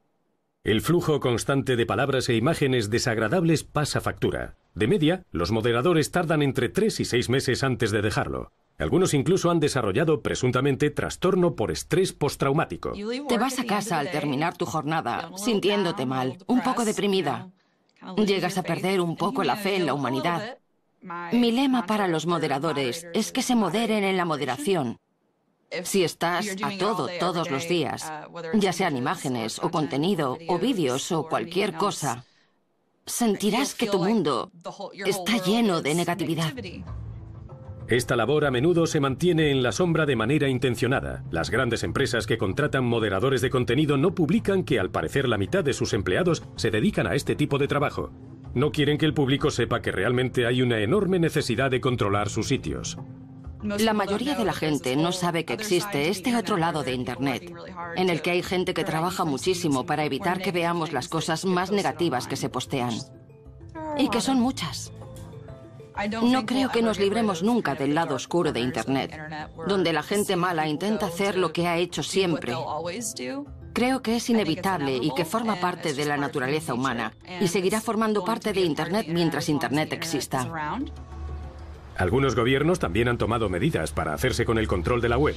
[0.62, 4.54] El flujo constante de palabras e imágenes desagradables pasa factura.
[4.76, 8.52] De media, los moderadores tardan entre 3 y 6 meses antes de dejarlo.
[8.82, 12.92] Algunos incluso han desarrollado presuntamente trastorno por estrés postraumático.
[13.28, 17.48] Te vas a casa al terminar tu jornada sintiéndote mal, un poco deprimida.
[18.16, 20.58] Llegas a perder un poco la fe en la humanidad.
[21.32, 24.98] Mi lema para los moderadores es que se moderen en la moderación.
[25.84, 28.12] Si estás a todo todos los días,
[28.54, 32.24] ya sean imágenes o contenido o vídeos o cualquier cosa,
[33.06, 34.50] sentirás que tu mundo
[35.06, 36.52] está lleno de negatividad.
[37.92, 41.24] Esta labor a menudo se mantiene en la sombra de manera intencionada.
[41.30, 45.62] Las grandes empresas que contratan moderadores de contenido no publican que al parecer la mitad
[45.62, 48.10] de sus empleados se dedican a este tipo de trabajo.
[48.54, 52.48] No quieren que el público sepa que realmente hay una enorme necesidad de controlar sus
[52.48, 52.96] sitios.
[53.62, 57.52] La mayoría de la gente no sabe que existe este otro lado de Internet,
[57.94, 61.70] en el que hay gente que trabaja muchísimo para evitar que veamos las cosas más
[61.70, 62.94] negativas que se postean.
[63.98, 64.94] Y que son muchas.
[66.22, 69.18] No creo que nos libremos nunca del lado oscuro de Internet,
[69.66, 72.54] donde la gente mala intenta hacer lo que ha hecho siempre.
[73.72, 78.24] Creo que es inevitable y que forma parte de la naturaleza humana y seguirá formando
[78.24, 80.46] parte de Internet mientras Internet exista.
[81.96, 85.36] Algunos gobiernos también han tomado medidas para hacerse con el control de la web.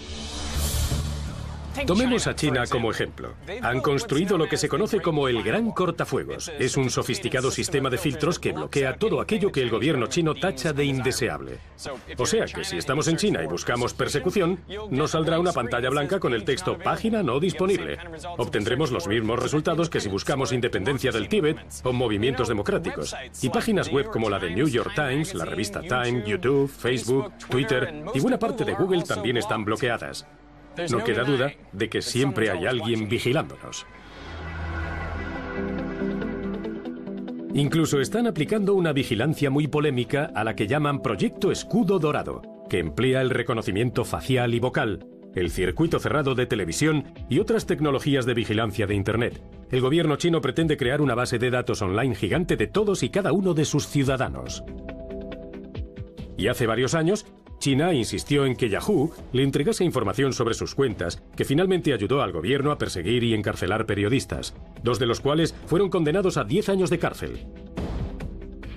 [1.85, 3.33] Tomemos a China como ejemplo.
[3.61, 6.51] Han construido lo que se conoce como el Gran Cortafuegos.
[6.57, 10.73] Es un sofisticado sistema de filtros que bloquea todo aquello que el gobierno chino tacha
[10.73, 11.59] de indeseable.
[12.17, 14.59] O sea que si estamos en China y buscamos persecución,
[14.89, 17.97] nos saldrá una pantalla blanca con el texto página no disponible.
[18.37, 23.15] Obtendremos los mismos resultados que si buscamos independencia del Tíbet o movimientos democráticos.
[23.41, 28.05] Y páginas web como la de New York Times, la revista Time, YouTube, Facebook, Twitter
[28.13, 30.25] y buena parte de Google también están bloqueadas.
[30.91, 33.85] No queda duda de que siempre hay alguien vigilándonos.
[37.53, 42.79] Incluso están aplicando una vigilancia muy polémica a la que llaman Proyecto Escudo Dorado, que
[42.79, 48.33] emplea el reconocimiento facial y vocal, el circuito cerrado de televisión y otras tecnologías de
[48.33, 49.41] vigilancia de Internet.
[49.71, 53.31] El gobierno chino pretende crear una base de datos online gigante de todos y cada
[53.31, 54.63] uno de sus ciudadanos.
[56.37, 57.25] Y hace varios años
[57.59, 62.31] China insistió en que Yahoo le entregase información sobre sus cuentas, que finalmente ayudó al
[62.31, 66.89] gobierno a perseguir y encarcelar periodistas, dos de los cuales fueron condenados a 10 años
[66.89, 67.47] de cárcel.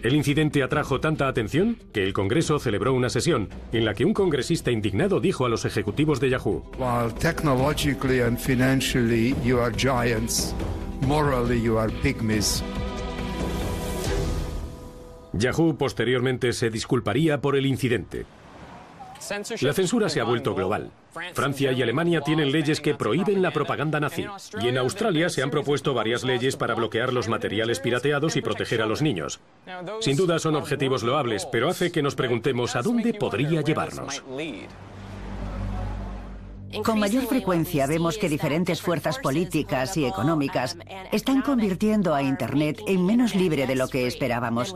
[0.02, 4.14] El incidente atrajo tanta atención que el Congreso celebró una sesión en la que un
[4.14, 10.54] congresista indignado dijo a los ejecutivos de Yahoo: While technologically and financially you are giants,
[11.00, 12.62] morally you are pygmies.
[15.32, 18.24] Yahoo posteriormente se disculparía por el incidente.
[19.60, 20.90] La censura se ha vuelto global.
[21.34, 24.26] Francia y Alemania tienen leyes que prohíben la propaganda nazi.
[24.62, 28.82] Y en Australia se han propuesto varias leyes para bloquear los materiales pirateados y proteger
[28.82, 29.40] a los niños.
[30.00, 34.22] Sin duda son objetivos loables, pero hace que nos preguntemos a dónde podría llevarnos.
[36.84, 40.76] Con mayor frecuencia vemos que diferentes fuerzas políticas y económicas
[41.12, 44.74] están convirtiendo a Internet en menos libre de lo que esperábamos.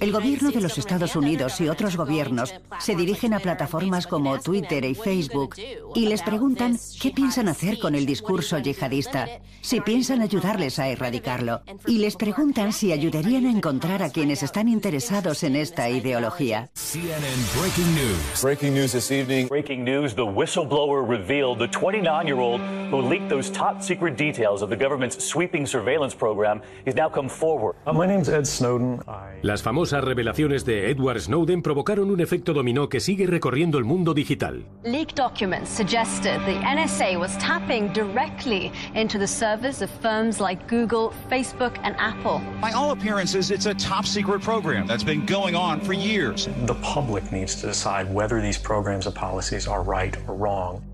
[0.00, 4.82] El gobierno de los Estados Unidos y otros gobiernos se dirigen a plataformas como Twitter
[4.86, 5.56] y Facebook
[5.94, 9.28] y les preguntan qué piensan hacer con el discurso yihadista,
[9.60, 14.68] si piensan ayudarles a erradicarlo, y les preguntan si ayudarían a encontrar a quienes están
[14.68, 16.70] interesados en esta ideología.
[16.72, 17.26] CNN
[17.58, 18.42] Breaking News.
[18.42, 19.48] Breaking news this evening.
[19.48, 22.60] Breaking news, the whistleblower revealed the 29-year-old
[22.90, 27.28] who leaked those top secret details of the government's sweeping surveillance program is now come
[27.28, 27.74] forward.
[27.86, 29.02] My name's Ed Snowden.
[29.42, 34.14] Las famosas revelaciones de Edward Snowden provocaron un efecto dominó que sigue recorriendo el mundo
[34.14, 34.64] digital.
[34.84, 41.12] Leaked documents suggested the NSA was tapping directly into the servers of firms like Google,
[41.28, 42.40] Facebook and Apple.
[42.60, 46.48] By all appearances, it's a top secret program that's been going on for years.
[46.66, 50.89] The public needs to decide whether these programs and policies are right or wrong.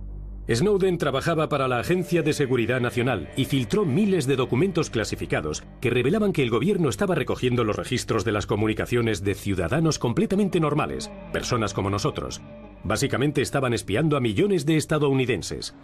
[0.48, 5.90] Snowden trabajaba para la Agencia de Seguridad Nacional y filtró miles de documentos clasificados que
[5.90, 11.10] revelaban que el gobierno estaba recogiendo los registros de las comunicaciones de ciudadanos completamente normales,
[11.32, 12.40] personas como nosotros.
[12.84, 15.74] Básicamente estaban espiando a millones de estadounidenses.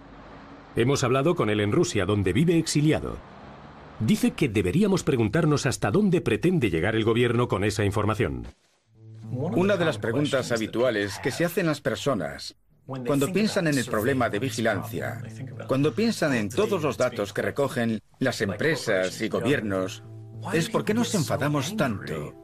[0.77, 3.17] Hemos hablado con él en Rusia, donde vive exiliado.
[3.99, 8.47] Dice que deberíamos preguntarnos hasta dónde pretende llegar el gobierno con esa información.
[9.33, 12.55] Una de las preguntas habituales que se hacen las personas
[12.87, 15.23] cuando piensan en el problema de vigilancia,
[15.69, 20.03] cuando piensan en todos los datos que recogen las empresas y gobiernos,
[20.53, 22.35] es por qué nos enfadamos tanto.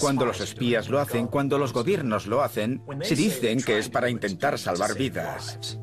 [0.00, 4.10] Cuando los espías lo hacen, cuando los gobiernos lo hacen, se dicen que es para
[4.10, 5.78] intentar salvar vidas.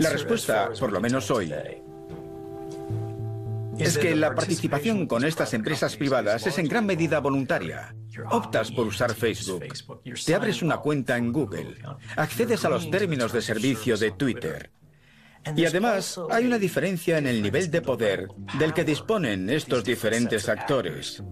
[0.00, 1.52] La respuesta, por lo menos hoy,
[3.78, 7.94] es que la participación con estas empresas privadas es en gran medida voluntaria.
[8.30, 9.64] Optas por usar Facebook,
[10.24, 11.76] te abres una cuenta en Google,
[12.16, 14.70] accedes a los términos de servicio de Twitter.
[15.54, 20.48] Y además hay una diferencia en el nivel de poder del que disponen estos diferentes
[20.48, 21.22] actores.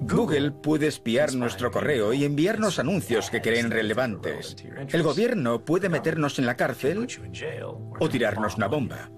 [0.00, 4.56] Google puede espiar nuestro correo y enviarnos anuncios que creen relevantes.
[4.88, 7.06] El gobierno puede meternos en la cárcel
[7.98, 9.10] o tirarnos una bomba.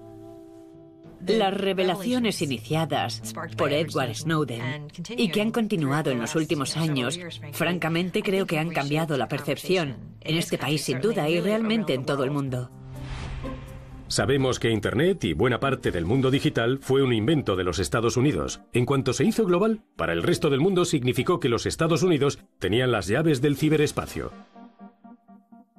[1.27, 7.19] Las revelaciones iniciadas por Edward Snowden y que han continuado en los últimos años,
[7.51, 12.05] francamente creo que han cambiado la percepción, en este país sin duda y realmente en
[12.05, 12.71] todo el mundo.
[14.09, 18.15] Sabemos que Internet y buena parte del mundo digital fue un invento de los Estados
[18.15, 18.61] Unidos.
[18.71, 22.39] En cuanto se hizo global, para el resto del mundo significó que los Estados Unidos
[22.57, 24.31] tenían las llaves del ciberespacio.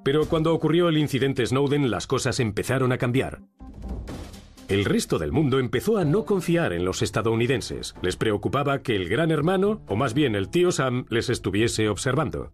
[0.04, 3.40] Pero cuando ocurrió el incidente Snowden, las cosas empezaron a cambiar.
[4.68, 7.94] El resto del mundo empezó a no confiar en los estadounidenses.
[8.02, 12.52] Les preocupaba que el gran hermano, o más bien el tío Sam, les estuviese observando.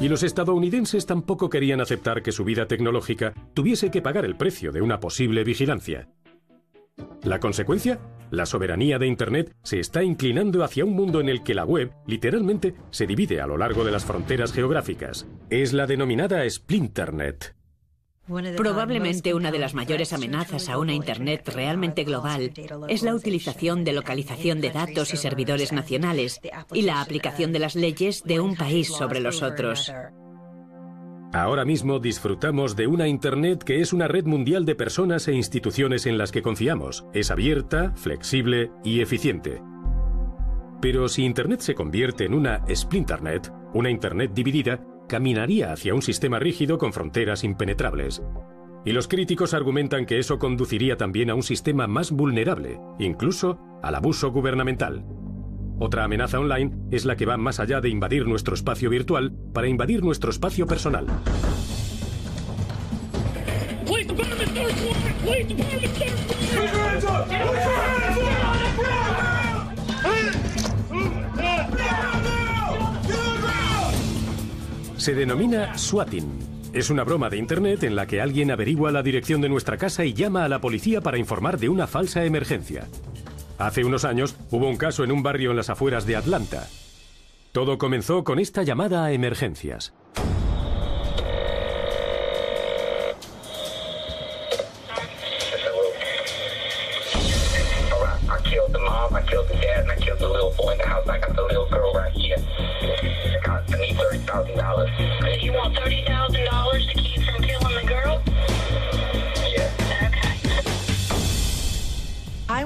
[0.00, 4.72] Y los estadounidenses tampoco querían aceptar que su vida tecnológica tuviese que pagar el precio
[4.72, 6.08] de una posible vigilancia.
[7.22, 8.00] ¿La consecuencia?
[8.32, 11.92] La soberanía de Internet se está inclinando hacia un mundo en el que la web
[12.06, 15.28] literalmente se divide a lo largo de las fronteras geográficas.
[15.50, 17.59] Es la denominada Splinternet.
[18.56, 22.52] Probablemente una de las mayores amenazas a una Internet realmente global
[22.88, 26.40] es la utilización de localización de datos y servidores nacionales
[26.72, 29.92] y la aplicación de las leyes de un país sobre los otros.
[31.32, 36.06] Ahora mismo disfrutamos de una Internet que es una red mundial de personas e instituciones
[36.06, 37.06] en las que confiamos.
[37.12, 39.62] Es abierta, flexible y eficiente.
[40.80, 44.80] Pero si Internet se convierte en una Splinternet, una Internet dividida,
[45.10, 48.22] caminaría hacia un sistema rígido con fronteras impenetrables.
[48.84, 53.96] Y los críticos argumentan que eso conduciría también a un sistema más vulnerable, incluso al
[53.96, 55.04] abuso gubernamental.
[55.80, 59.66] Otra amenaza online es la que va más allá de invadir nuestro espacio virtual para
[59.66, 61.06] invadir nuestro espacio personal.
[75.00, 76.28] Se denomina swatting.
[76.74, 80.04] Es una broma de Internet en la que alguien averigua la dirección de nuestra casa
[80.04, 82.86] y llama a la policía para informar de una falsa emergencia.
[83.56, 86.68] Hace unos años hubo un caso en un barrio en las afueras de Atlanta.
[87.50, 89.94] Todo comenzó con esta llamada a emergencias.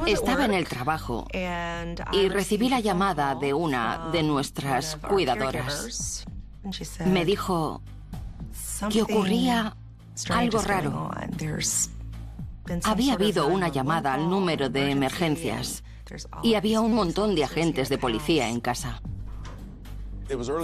[0.07, 1.27] Estaba en el trabajo
[2.13, 6.27] y recibí la llamada de una de nuestras cuidadoras.
[7.07, 7.83] Me dijo
[8.91, 9.77] que ocurría
[10.31, 11.11] algo raro.
[12.85, 15.83] Había habido una llamada al número de emergencias
[16.43, 19.01] y había un montón de agentes de policía en casa.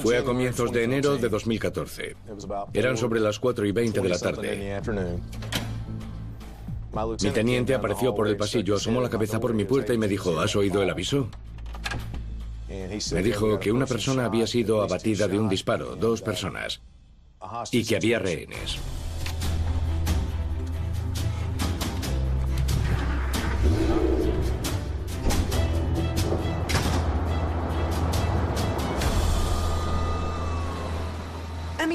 [0.02, 2.16] Fue a comienzos de enero de 2014.
[2.72, 4.80] Eran sobre las 4 y 20 de la tarde.
[7.22, 10.40] Mi teniente apareció por el pasillo, asomó la cabeza por mi puerta y me dijo,
[10.40, 11.28] ¿has oído el aviso?
[12.68, 16.80] Me dijo que una persona había sido abatida de un disparo, dos personas,
[17.70, 18.78] y que había rehenes.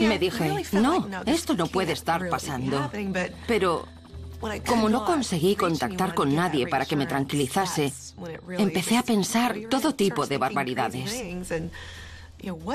[0.02, 2.92] Me dije, no, esto no puede estar pasando.
[3.48, 3.86] Pero
[4.68, 7.92] como no conseguí contactar con nadie para que me tranquilizase,
[8.58, 11.24] empecé a pensar todo tipo de barbaridades.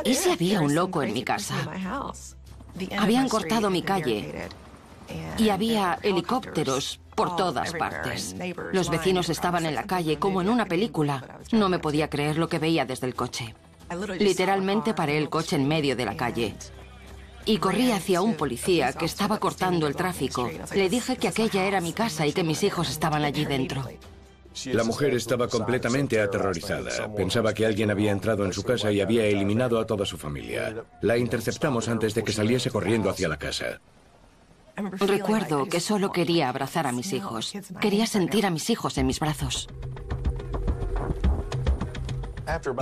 [0.05, 1.55] ¿Y si había un loco en mi casa?
[2.99, 4.49] Habían cortado mi calle
[5.39, 8.35] y había helicópteros por todas partes.
[8.73, 11.39] Los vecinos estaban en la calle como en una película.
[11.53, 13.55] No me podía creer lo que veía desde el coche.
[14.19, 16.55] Literalmente paré el coche en medio de la calle
[17.45, 20.51] y corrí hacia un policía que estaba cortando el tráfico.
[20.75, 23.85] Le dije que aquella era mi casa y que mis hijos estaban allí dentro.
[24.67, 27.13] La mujer estaba completamente aterrorizada.
[27.15, 30.85] Pensaba que alguien había entrado en su casa y había eliminado a toda su familia.
[31.03, 33.81] La interceptamos antes de que saliese corriendo hacia la casa.
[34.77, 37.53] Recuerdo que solo quería abrazar a mis hijos.
[37.81, 39.69] Quería sentir a mis hijos en mis brazos.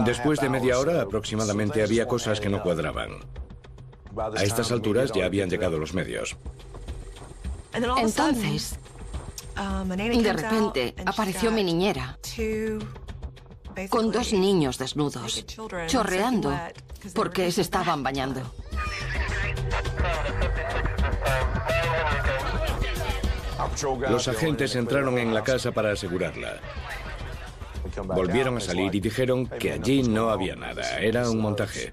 [0.05, 3.11] Después de media hora aproximadamente había cosas que no cuadraban.
[4.19, 6.37] A estas alturas ya habían llegado los medios.
[7.73, 8.79] Entonces,
[9.57, 12.19] de repente apareció mi niñera
[13.89, 15.45] con dos niños desnudos,
[15.87, 16.53] chorreando
[17.15, 18.43] porque se estaban bañando.
[24.11, 26.61] Los agentes entraron en la casa para asegurarla.
[28.05, 31.93] Volvieron a salir y dijeron que allí no había nada, era un montaje.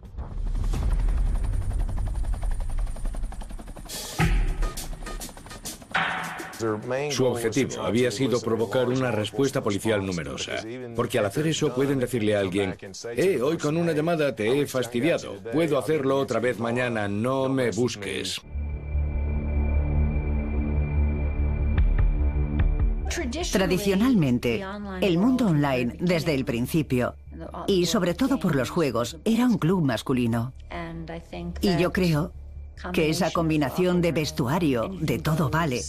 [7.12, 10.54] Su objetivo había sido provocar una respuesta policial numerosa,
[10.96, 12.76] porque al hacer eso pueden decirle a alguien,
[13.16, 17.72] eh, hoy con una llamada te he fastidiado, puedo hacerlo otra vez mañana, no me
[17.72, 18.42] busques.
[23.52, 24.64] Tradicionalmente,
[25.02, 27.16] el mundo online, desde el principio,
[27.68, 30.54] y sobre todo por los juegos, era un club masculino.
[31.62, 32.34] Y yo creo
[32.94, 35.82] que esa combinación de vestuario, de todo vale,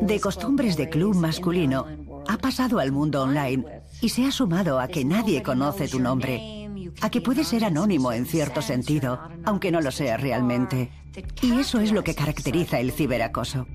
[0.00, 1.86] de costumbres de club masculino
[2.28, 3.64] ha pasado al mundo online
[4.00, 6.68] y se ha sumado a que nadie conoce tu nombre,
[7.00, 10.90] a que puedes ser anónimo en cierto sentido, aunque no lo sea realmente.
[11.42, 13.66] Y eso es lo que caracteriza el ciberacoso.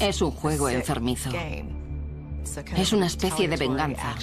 [0.00, 1.30] Es un juego enfermizo.
[2.76, 4.14] Es una especie de venganza.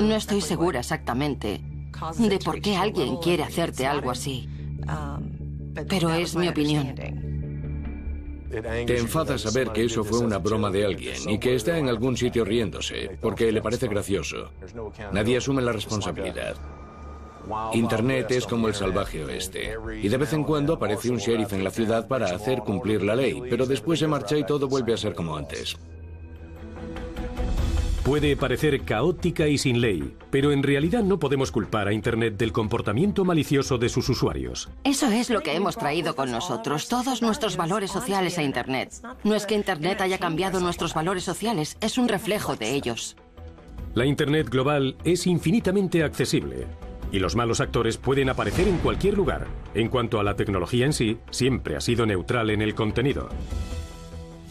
[0.00, 1.60] No estoy segura exactamente
[2.18, 4.48] de por qué alguien quiere hacerte algo así,
[5.88, 6.94] pero es mi opinión.
[8.60, 12.16] Te enfada saber que eso fue una broma de alguien y que está en algún
[12.16, 14.50] sitio riéndose, porque le parece gracioso.
[15.12, 16.56] Nadie asume la responsabilidad.
[17.72, 19.74] Internet es como el salvaje oeste.
[20.02, 23.16] Y de vez en cuando aparece un sheriff en la ciudad para hacer cumplir la
[23.16, 25.76] ley, pero después se marcha y todo vuelve a ser como antes.
[28.04, 32.50] Puede parecer caótica y sin ley, pero en realidad no podemos culpar a Internet del
[32.50, 34.68] comportamiento malicioso de sus usuarios.
[34.82, 38.92] Eso es lo que hemos traído con nosotros, todos nuestros valores sociales a Internet.
[39.22, 43.16] No es que Internet haya cambiado nuestros valores sociales, es un reflejo de ellos.
[43.94, 46.66] La Internet global es infinitamente accesible
[47.12, 49.46] y los malos actores pueden aparecer en cualquier lugar.
[49.74, 53.28] En cuanto a la tecnología en sí, siempre ha sido neutral en el contenido.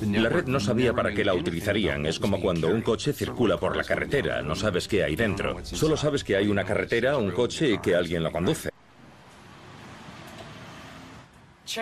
[0.01, 2.05] La red no sabía para qué la utilizarían.
[2.05, 4.41] Es como cuando un coche circula por la carretera.
[4.41, 5.63] No sabes qué hay dentro.
[5.63, 8.71] Solo sabes que hay una carretera, un coche y que alguien lo conduce.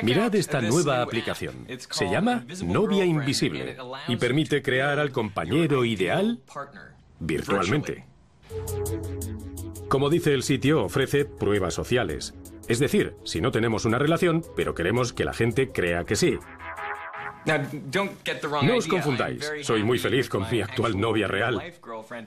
[0.04, 1.66] Mirad esta nueva aplicación.
[1.90, 6.40] Se llama Novia Invisible y permite crear al compañero ideal
[7.20, 8.06] virtualmente.
[9.88, 12.36] Como dice el sitio, ofrece pruebas sociales.
[12.68, 16.38] Es decir, si no tenemos una relación, pero queremos que la gente crea que sí.
[17.46, 21.74] No os confundáis, soy muy feliz con mi actual novia real,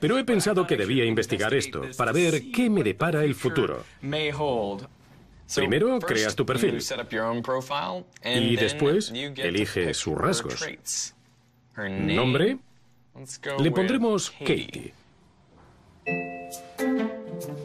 [0.00, 3.84] pero he pensado que debía investigar esto para ver qué me depara el futuro.
[5.54, 6.78] Primero creas tu perfil
[8.24, 10.64] y después eliges sus rasgos.
[11.76, 12.58] Nombre,
[13.58, 14.94] Le pondremos Katie.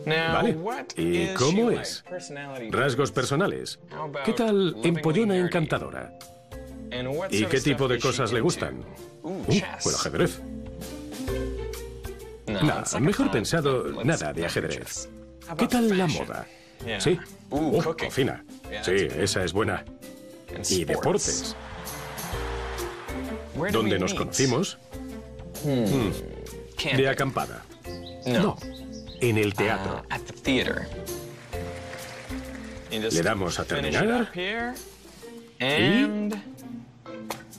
[0.06, 0.58] Vale.
[0.96, 2.04] ¿Y cómo es?
[2.70, 3.80] Rasgos personales.
[4.26, 6.12] ¿Qué tal empollona encantadora?
[7.32, 8.84] ¿Y qué tipo de cosas le gustan?
[9.24, 9.44] Uh,
[9.96, 10.40] ajedrez.
[12.48, 15.10] Nada, mejor pensado, nada de ajedrez.
[15.58, 16.48] ¿Qué tal la moda?
[17.00, 17.20] Sí.
[17.50, 18.44] Uh, cocina.
[18.84, 19.84] Sí, esa es buena.
[20.70, 21.56] Y deportes.
[23.72, 24.78] ¿Dónde nos conocimos?
[25.64, 25.86] Hmm.
[25.86, 26.98] Hmm.
[26.98, 27.64] De acampada.
[28.26, 28.56] No.
[29.20, 30.04] En el teatro.
[30.10, 30.20] Ah,
[32.92, 34.32] Le damos a terminar.
[35.60, 36.30] Y...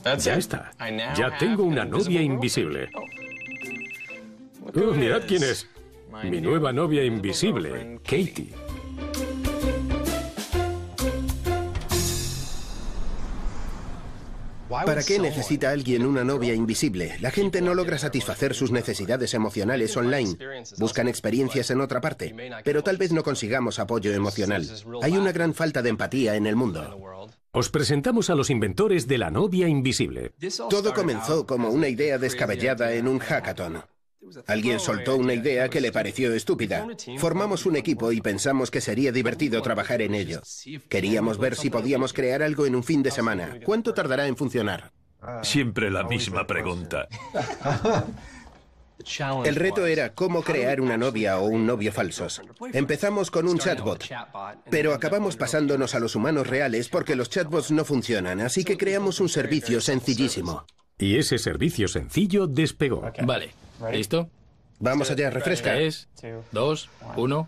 [0.03, 0.71] Ya está.
[1.15, 2.89] Ya tengo una novia invisible.
[2.95, 5.67] Oh, mirad quién es.
[6.23, 8.53] Mi nueva novia invisible, Katie.
[14.69, 17.17] ¿Para qué necesita alguien una novia invisible?
[17.21, 20.37] La gente no logra satisfacer sus necesidades emocionales online.
[20.77, 24.67] Buscan experiencias en otra parte, pero tal vez no consigamos apoyo emocional.
[25.01, 27.18] Hay una gran falta de empatía en el mundo.
[27.51, 30.33] Os presentamos a los inventores de la novia invisible.
[30.69, 33.81] Todo comenzó como una idea descabellada en un hackathon.
[34.45, 36.85] Alguien soltó una idea que le pareció estúpida.
[37.17, 40.41] Formamos un equipo y pensamos que sería divertido trabajar en ello.
[40.89, 43.59] Queríamos ver si podíamos crear algo en un fin de semana.
[43.65, 44.91] ¿Cuánto tardará en funcionar?
[45.41, 47.07] Siempre la misma pregunta.
[49.45, 52.41] El reto era cómo crear una novia o un novio falsos.
[52.73, 54.05] Empezamos con un chatbot,
[54.69, 59.19] pero acabamos pasándonos a los humanos reales porque los chatbots no funcionan, así que creamos
[59.19, 60.65] un servicio sencillísimo.
[60.97, 63.09] Y ese servicio sencillo despegó.
[63.23, 63.53] Vale.
[63.91, 64.29] ¿Listo?
[64.79, 65.73] Vamos allá, refresca.
[65.73, 66.09] Tres,
[66.51, 67.47] dos, uno.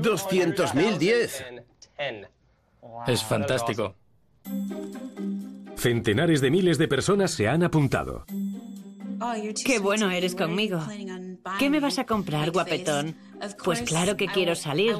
[0.00, 1.44] ¡Doscientos mil diez!
[3.06, 3.94] Es fantástico.
[5.76, 8.24] Centenares de miles de personas se han apuntado.
[9.64, 10.80] Qué bueno eres conmigo.
[11.58, 13.16] ¿Qué me vas a comprar, guapetón?
[13.64, 14.94] Pues claro que quiero salir.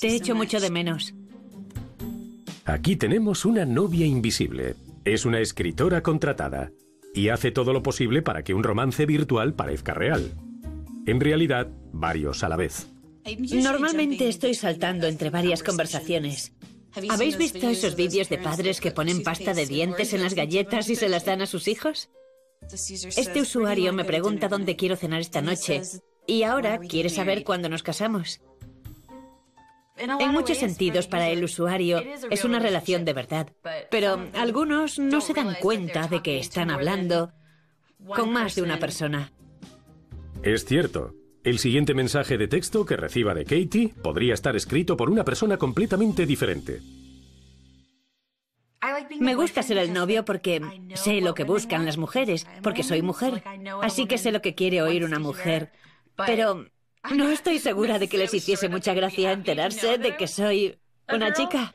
[0.00, 1.14] Te echo mucho de menos.
[2.64, 4.76] Aquí tenemos una novia invisible.
[5.04, 6.70] Es una escritora contratada
[7.14, 10.32] y hace todo lo posible para que un romance virtual parezca real.
[11.06, 12.86] En realidad, varios a la vez.
[13.52, 16.52] Normalmente estoy saltando entre varias conversaciones.
[17.10, 20.96] ¿Habéis visto esos vídeos de padres que ponen pasta de dientes en las galletas y
[20.96, 22.10] se las dan a sus hijos?
[22.70, 25.82] Este usuario me pregunta dónde quiero cenar esta noche
[26.26, 28.40] y ahora quiere saber cuándo nos casamos.
[29.96, 33.48] En muchos sentidos, para el usuario es una relación de verdad,
[33.90, 37.32] pero algunos no se dan cuenta de que están hablando
[38.14, 39.32] con más de una persona.
[40.42, 41.14] Es cierto.
[41.44, 45.56] El siguiente mensaje de texto que reciba de Katie podría estar escrito por una persona
[45.56, 46.80] completamente diferente.
[49.18, 50.60] Me gusta ser el novio porque
[50.94, 53.42] sé lo que buscan las mujeres, porque soy mujer.
[53.82, 55.72] Así que sé lo que quiere oír una mujer.
[56.26, 56.66] Pero
[57.12, 60.78] no estoy segura de que les hiciese mucha gracia enterarse de que soy
[61.12, 61.74] una chica.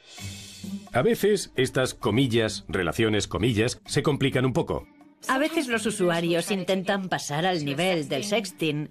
[0.93, 4.87] A veces estas comillas, relaciones comillas, se complican un poco.
[5.27, 8.89] A veces los usuarios intentan pasar al nivel del sexting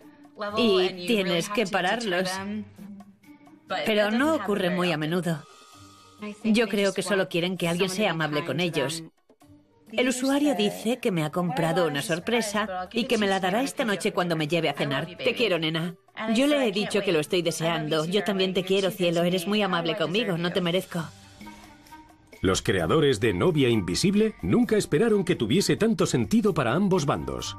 [0.56, 2.30] y tienes que pararlos.
[3.84, 5.42] Pero no ocurre muy a menudo.
[6.44, 9.02] Yo creo que solo quieren que alguien sea amable con ellos
[9.92, 13.84] el usuario dice que me ha comprado una sorpresa y que me la dará esta
[13.84, 15.06] noche cuando me lleve a cenar.
[15.16, 15.94] Te quiero, nena.
[16.34, 18.04] Yo le he dicho que lo estoy deseando.
[18.04, 19.22] Yo también te quiero, cielo.
[19.22, 20.36] Eres muy amable conmigo.
[20.38, 21.04] No te merezco.
[22.42, 27.56] Los creadores de Novia Invisible nunca esperaron que tuviese tanto sentido para ambos bandos.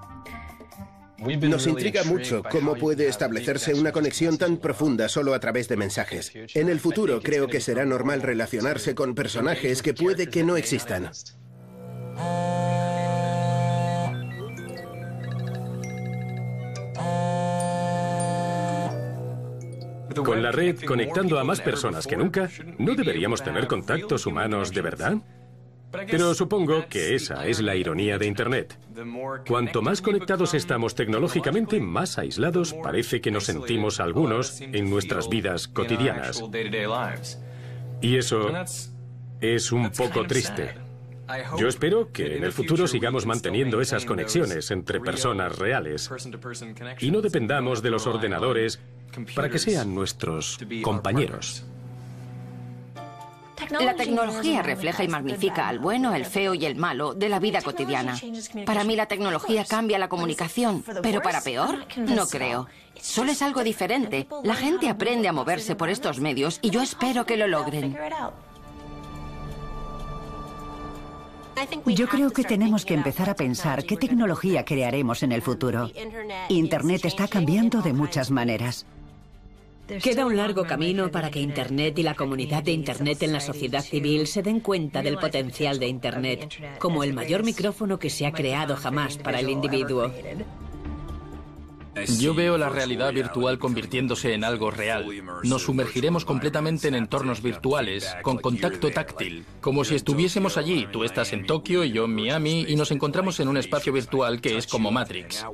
[1.17, 6.31] Nos intriga mucho cómo puede establecerse una conexión tan profunda solo a través de mensajes.
[6.53, 11.09] En el futuro creo que será normal relacionarse con personajes que puede que no existan.
[20.23, 24.81] Con la red conectando a más personas que nunca, ¿no deberíamos tener contactos humanos de
[24.81, 25.17] verdad?
[25.91, 28.77] Pero supongo que esa es la ironía de Internet.
[29.47, 35.67] Cuanto más conectados estamos tecnológicamente, más aislados parece que nos sentimos algunos en nuestras vidas
[35.67, 36.43] cotidianas.
[38.01, 38.51] Y eso
[39.39, 40.75] es un poco triste.
[41.57, 46.09] Yo espero que en el futuro sigamos manteniendo esas conexiones entre personas reales
[46.99, 48.79] y no dependamos de los ordenadores
[49.35, 51.65] para que sean nuestros compañeros.
[53.79, 57.61] La tecnología refleja y magnifica al bueno, el feo y el malo de la vida
[57.61, 58.19] cotidiana.
[58.65, 62.67] Para mí la tecnología cambia la comunicación, pero para peor, no creo.
[63.01, 64.27] Solo es algo diferente.
[64.43, 67.97] La gente aprende a moverse por estos medios y yo espero que lo logren.
[71.87, 75.89] Yo creo que tenemos que empezar a pensar qué tecnología crearemos en el futuro.
[76.49, 78.85] Internet está cambiando de muchas maneras.
[79.87, 83.81] Queda un largo camino para que Internet y la comunidad de Internet en la sociedad
[83.81, 88.33] civil se den cuenta del potencial de Internet como el mayor micrófono que se ha
[88.33, 90.11] creado jamás para el individuo.
[92.19, 95.05] Yo veo la realidad virtual convirtiéndose en algo real.
[95.43, 100.87] Nos sumergiremos completamente en entornos virtuales, con contacto táctil, como si estuviésemos allí.
[100.91, 104.41] Tú estás en Tokio y yo en Miami y nos encontramos en un espacio virtual
[104.41, 105.45] que es como Matrix.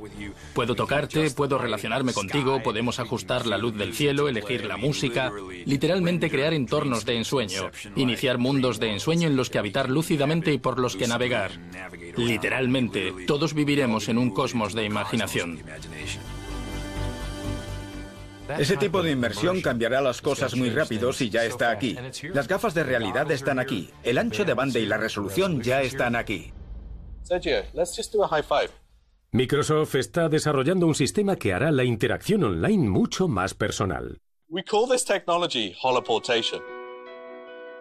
[0.54, 5.32] Puedo tocarte, puedo relacionarme contigo, podemos ajustar la luz del cielo, elegir la música,
[5.64, 10.58] literalmente crear entornos de ensueño, iniciar mundos de ensueño en los que habitar lúcidamente y
[10.58, 11.52] por los que navegar.
[12.16, 15.60] Literalmente, todos viviremos en un cosmos de imaginación.
[18.58, 21.96] Ese tipo de inmersión cambiará las cosas muy rápido si ya está aquí.
[22.32, 23.90] Las gafas de realidad están aquí.
[24.02, 26.52] El ancho de banda y la resolución ya están aquí.
[29.32, 34.20] Microsoft está desarrollando un sistema que hará la interacción online mucho más personal.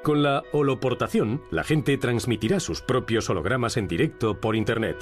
[0.04, 4.98] Con la holoportación, la gente transmitirá sus propios hologramas en directo por Internet.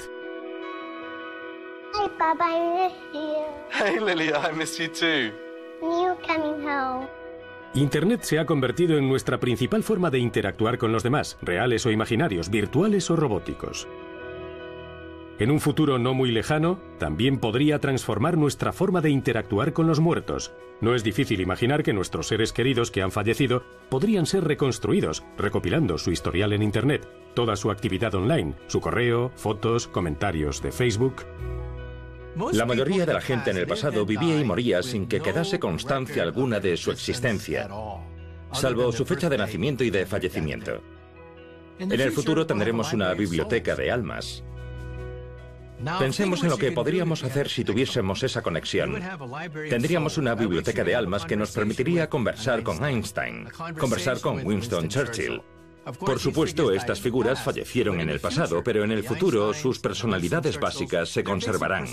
[1.94, 3.44] Hey, Papa, I miss you.
[3.70, 5.32] Hey, Lily, I miss you too.
[5.82, 7.08] You coming home.
[7.74, 11.90] Internet se ha convertido en nuestra principal forma de interactuar con los demás, reales o
[11.90, 13.88] imaginarios, virtuales o robóticos.
[15.40, 19.98] En un futuro no muy lejano, también podría transformar nuestra forma de interactuar con los
[19.98, 20.52] muertos.
[20.80, 25.98] No es difícil imaginar que nuestros seres queridos que han fallecido podrían ser reconstruidos, recopilando
[25.98, 31.24] su historial en Internet, toda su actividad online, su correo, fotos, comentarios de Facebook.
[32.52, 36.22] La mayoría de la gente en el pasado vivía y moría sin que quedase constancia
[36.22, 37.68] alguna de su existencia,
[38.52, 40.82] salvo su fecha de nacimiento y de fallecimiento.
[41.78, 44.44] En el futuro tendremos una biblioteca de almas.
[45.98, 49.02] Pensemos en lo que podríamos hacer si tuviésemos esa conexión.
[49.68, 55.42] Tendríamos una biblioteca de almas que nos permitiría conversar con Einstein, conversar con Winston Churchill,
[55.98, 61.08] por supuesto, estas figuras fallecieron en el pasado, pero en el futuro sus personalidades básicas
[61.08, 61.86] se conservarán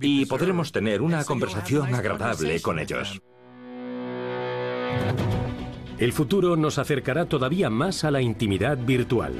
[0.00, 3.20] y podremos tener una conversación agradable con ellos.
[5.98, 9.32] El futuro nos acercará todavía más a la intimidad virtual.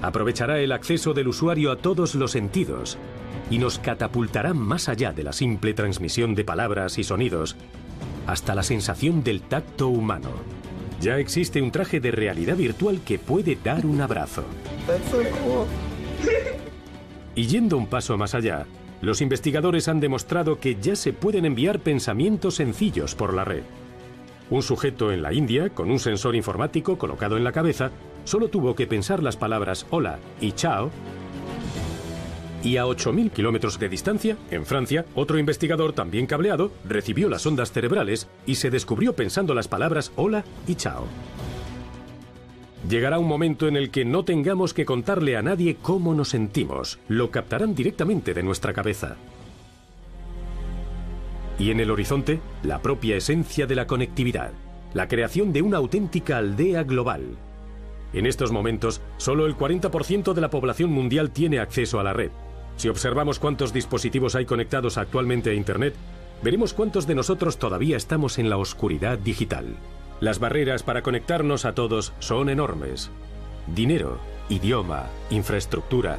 [0.00, 2.98] Aprovechará el acceso del usuario a todos los sentidos
[3.50, 7.56] y nos catapultará más allá de la simple transmisión de palabras y sonidos
[8.26, 10.59] hasta la sensación del tacto humano.
[11.00, 14.44] Ya existe un traje de realidad virtual que puede dar un abrazo.
[17.34, 18.66] Y yendo un paso más allá,
[19.00, 23.62] los investigadores han demostrado que ya se pueden enviar pensamientos sencillos por la red.
[24.50, 27.92] Un sujeto en la India, con un sensor informático colocado en la cabeza,
[28.24, 30.90] solo tuvo que pensar las palabras hola y chao
[32.62, 37.72] y a 8.000 kilómetros de distancia, en Francia, otro investigador también cableado recibió las ondas
[37.72, 41.06] cerebrales y se descubrió pensando las palabras hola y chao.
[42.88, 46.98] Llegará un momento en el que no tengamos que contarle a nadie cómo nos sentimos,
[47.08, 49.16] lo captarán directamente de nuestra cabeza.
[51.58, 54.52] Y en el horizonte, la propia esencia de la conectividad,
[54.94, 57.36] la creación de una auténtica aldea global.
[58.14, 62.30] En estos momentos, solo el 40% de la población mundial tiene acceso a la red,
[62.80, 65.94] si observamos cuántos dispositivos hay conectados actualmente a Internet,
[66.42, 69.76] veremos cuántos de nosotros todavía estamos en la oscuridad digital.
[70.20, 73.10] Las barreras para conectarnos a todos son enormes.
[73.66, 74.18] Dinero,
[74.48, 76.16] idioma, infraestructura.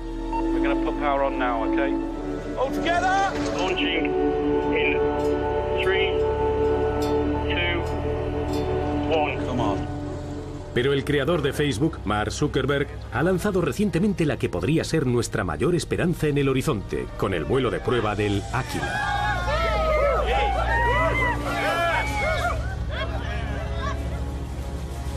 [10.74, 15.44] Pero el creador de Facebook, Mark Zuckerberg, ha lanzado recientemente la que podría ser nuestra
[15.44, 19.22] mayor esperanza en el horizonte, con el vuelo de prueba del Aquila.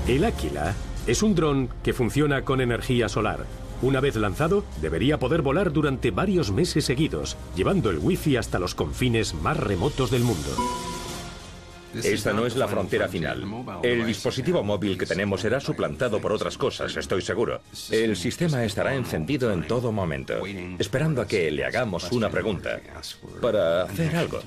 [0.09, 0.74] El Aquila
[1.07, 3.46] es un dron que funciona con energía solar.
[3.80, 8.74] Una vez lanzado, debería poder volar durante varios meses seguidos, llevando el wifi hasta los
[8.74, 10.50] confines más remotos del mundo.
[12.03, 13.45] Esta no es la frontera final.
[13.82, 17.61] El dispositivo móvil que tenemos será suplantado por otras cosas, estoy seguro.
[17.90, 20.34] El sistema estará encendido en todo momento,
[20.78, 22.80] esperando a que le hagamos una pregunta
[23.40, 24.40] para hacer algo.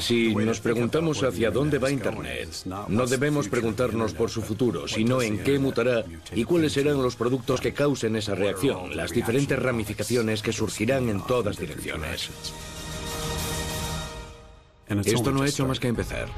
[0.00, 2.48] Si nos preguntamos hacia dónde va Internet,
[2.88, 6.04] no debemos preguntarnos por su futuro, sino en qué mutará
[6.34, 11.24] y cuáles serán los productos que causen esa reacción, las diferentes ramificaciones que surgirán en
[11.24, 12.30] todas direcciones.
[15.04, 16.28] Esto no ha hecho más que empezar.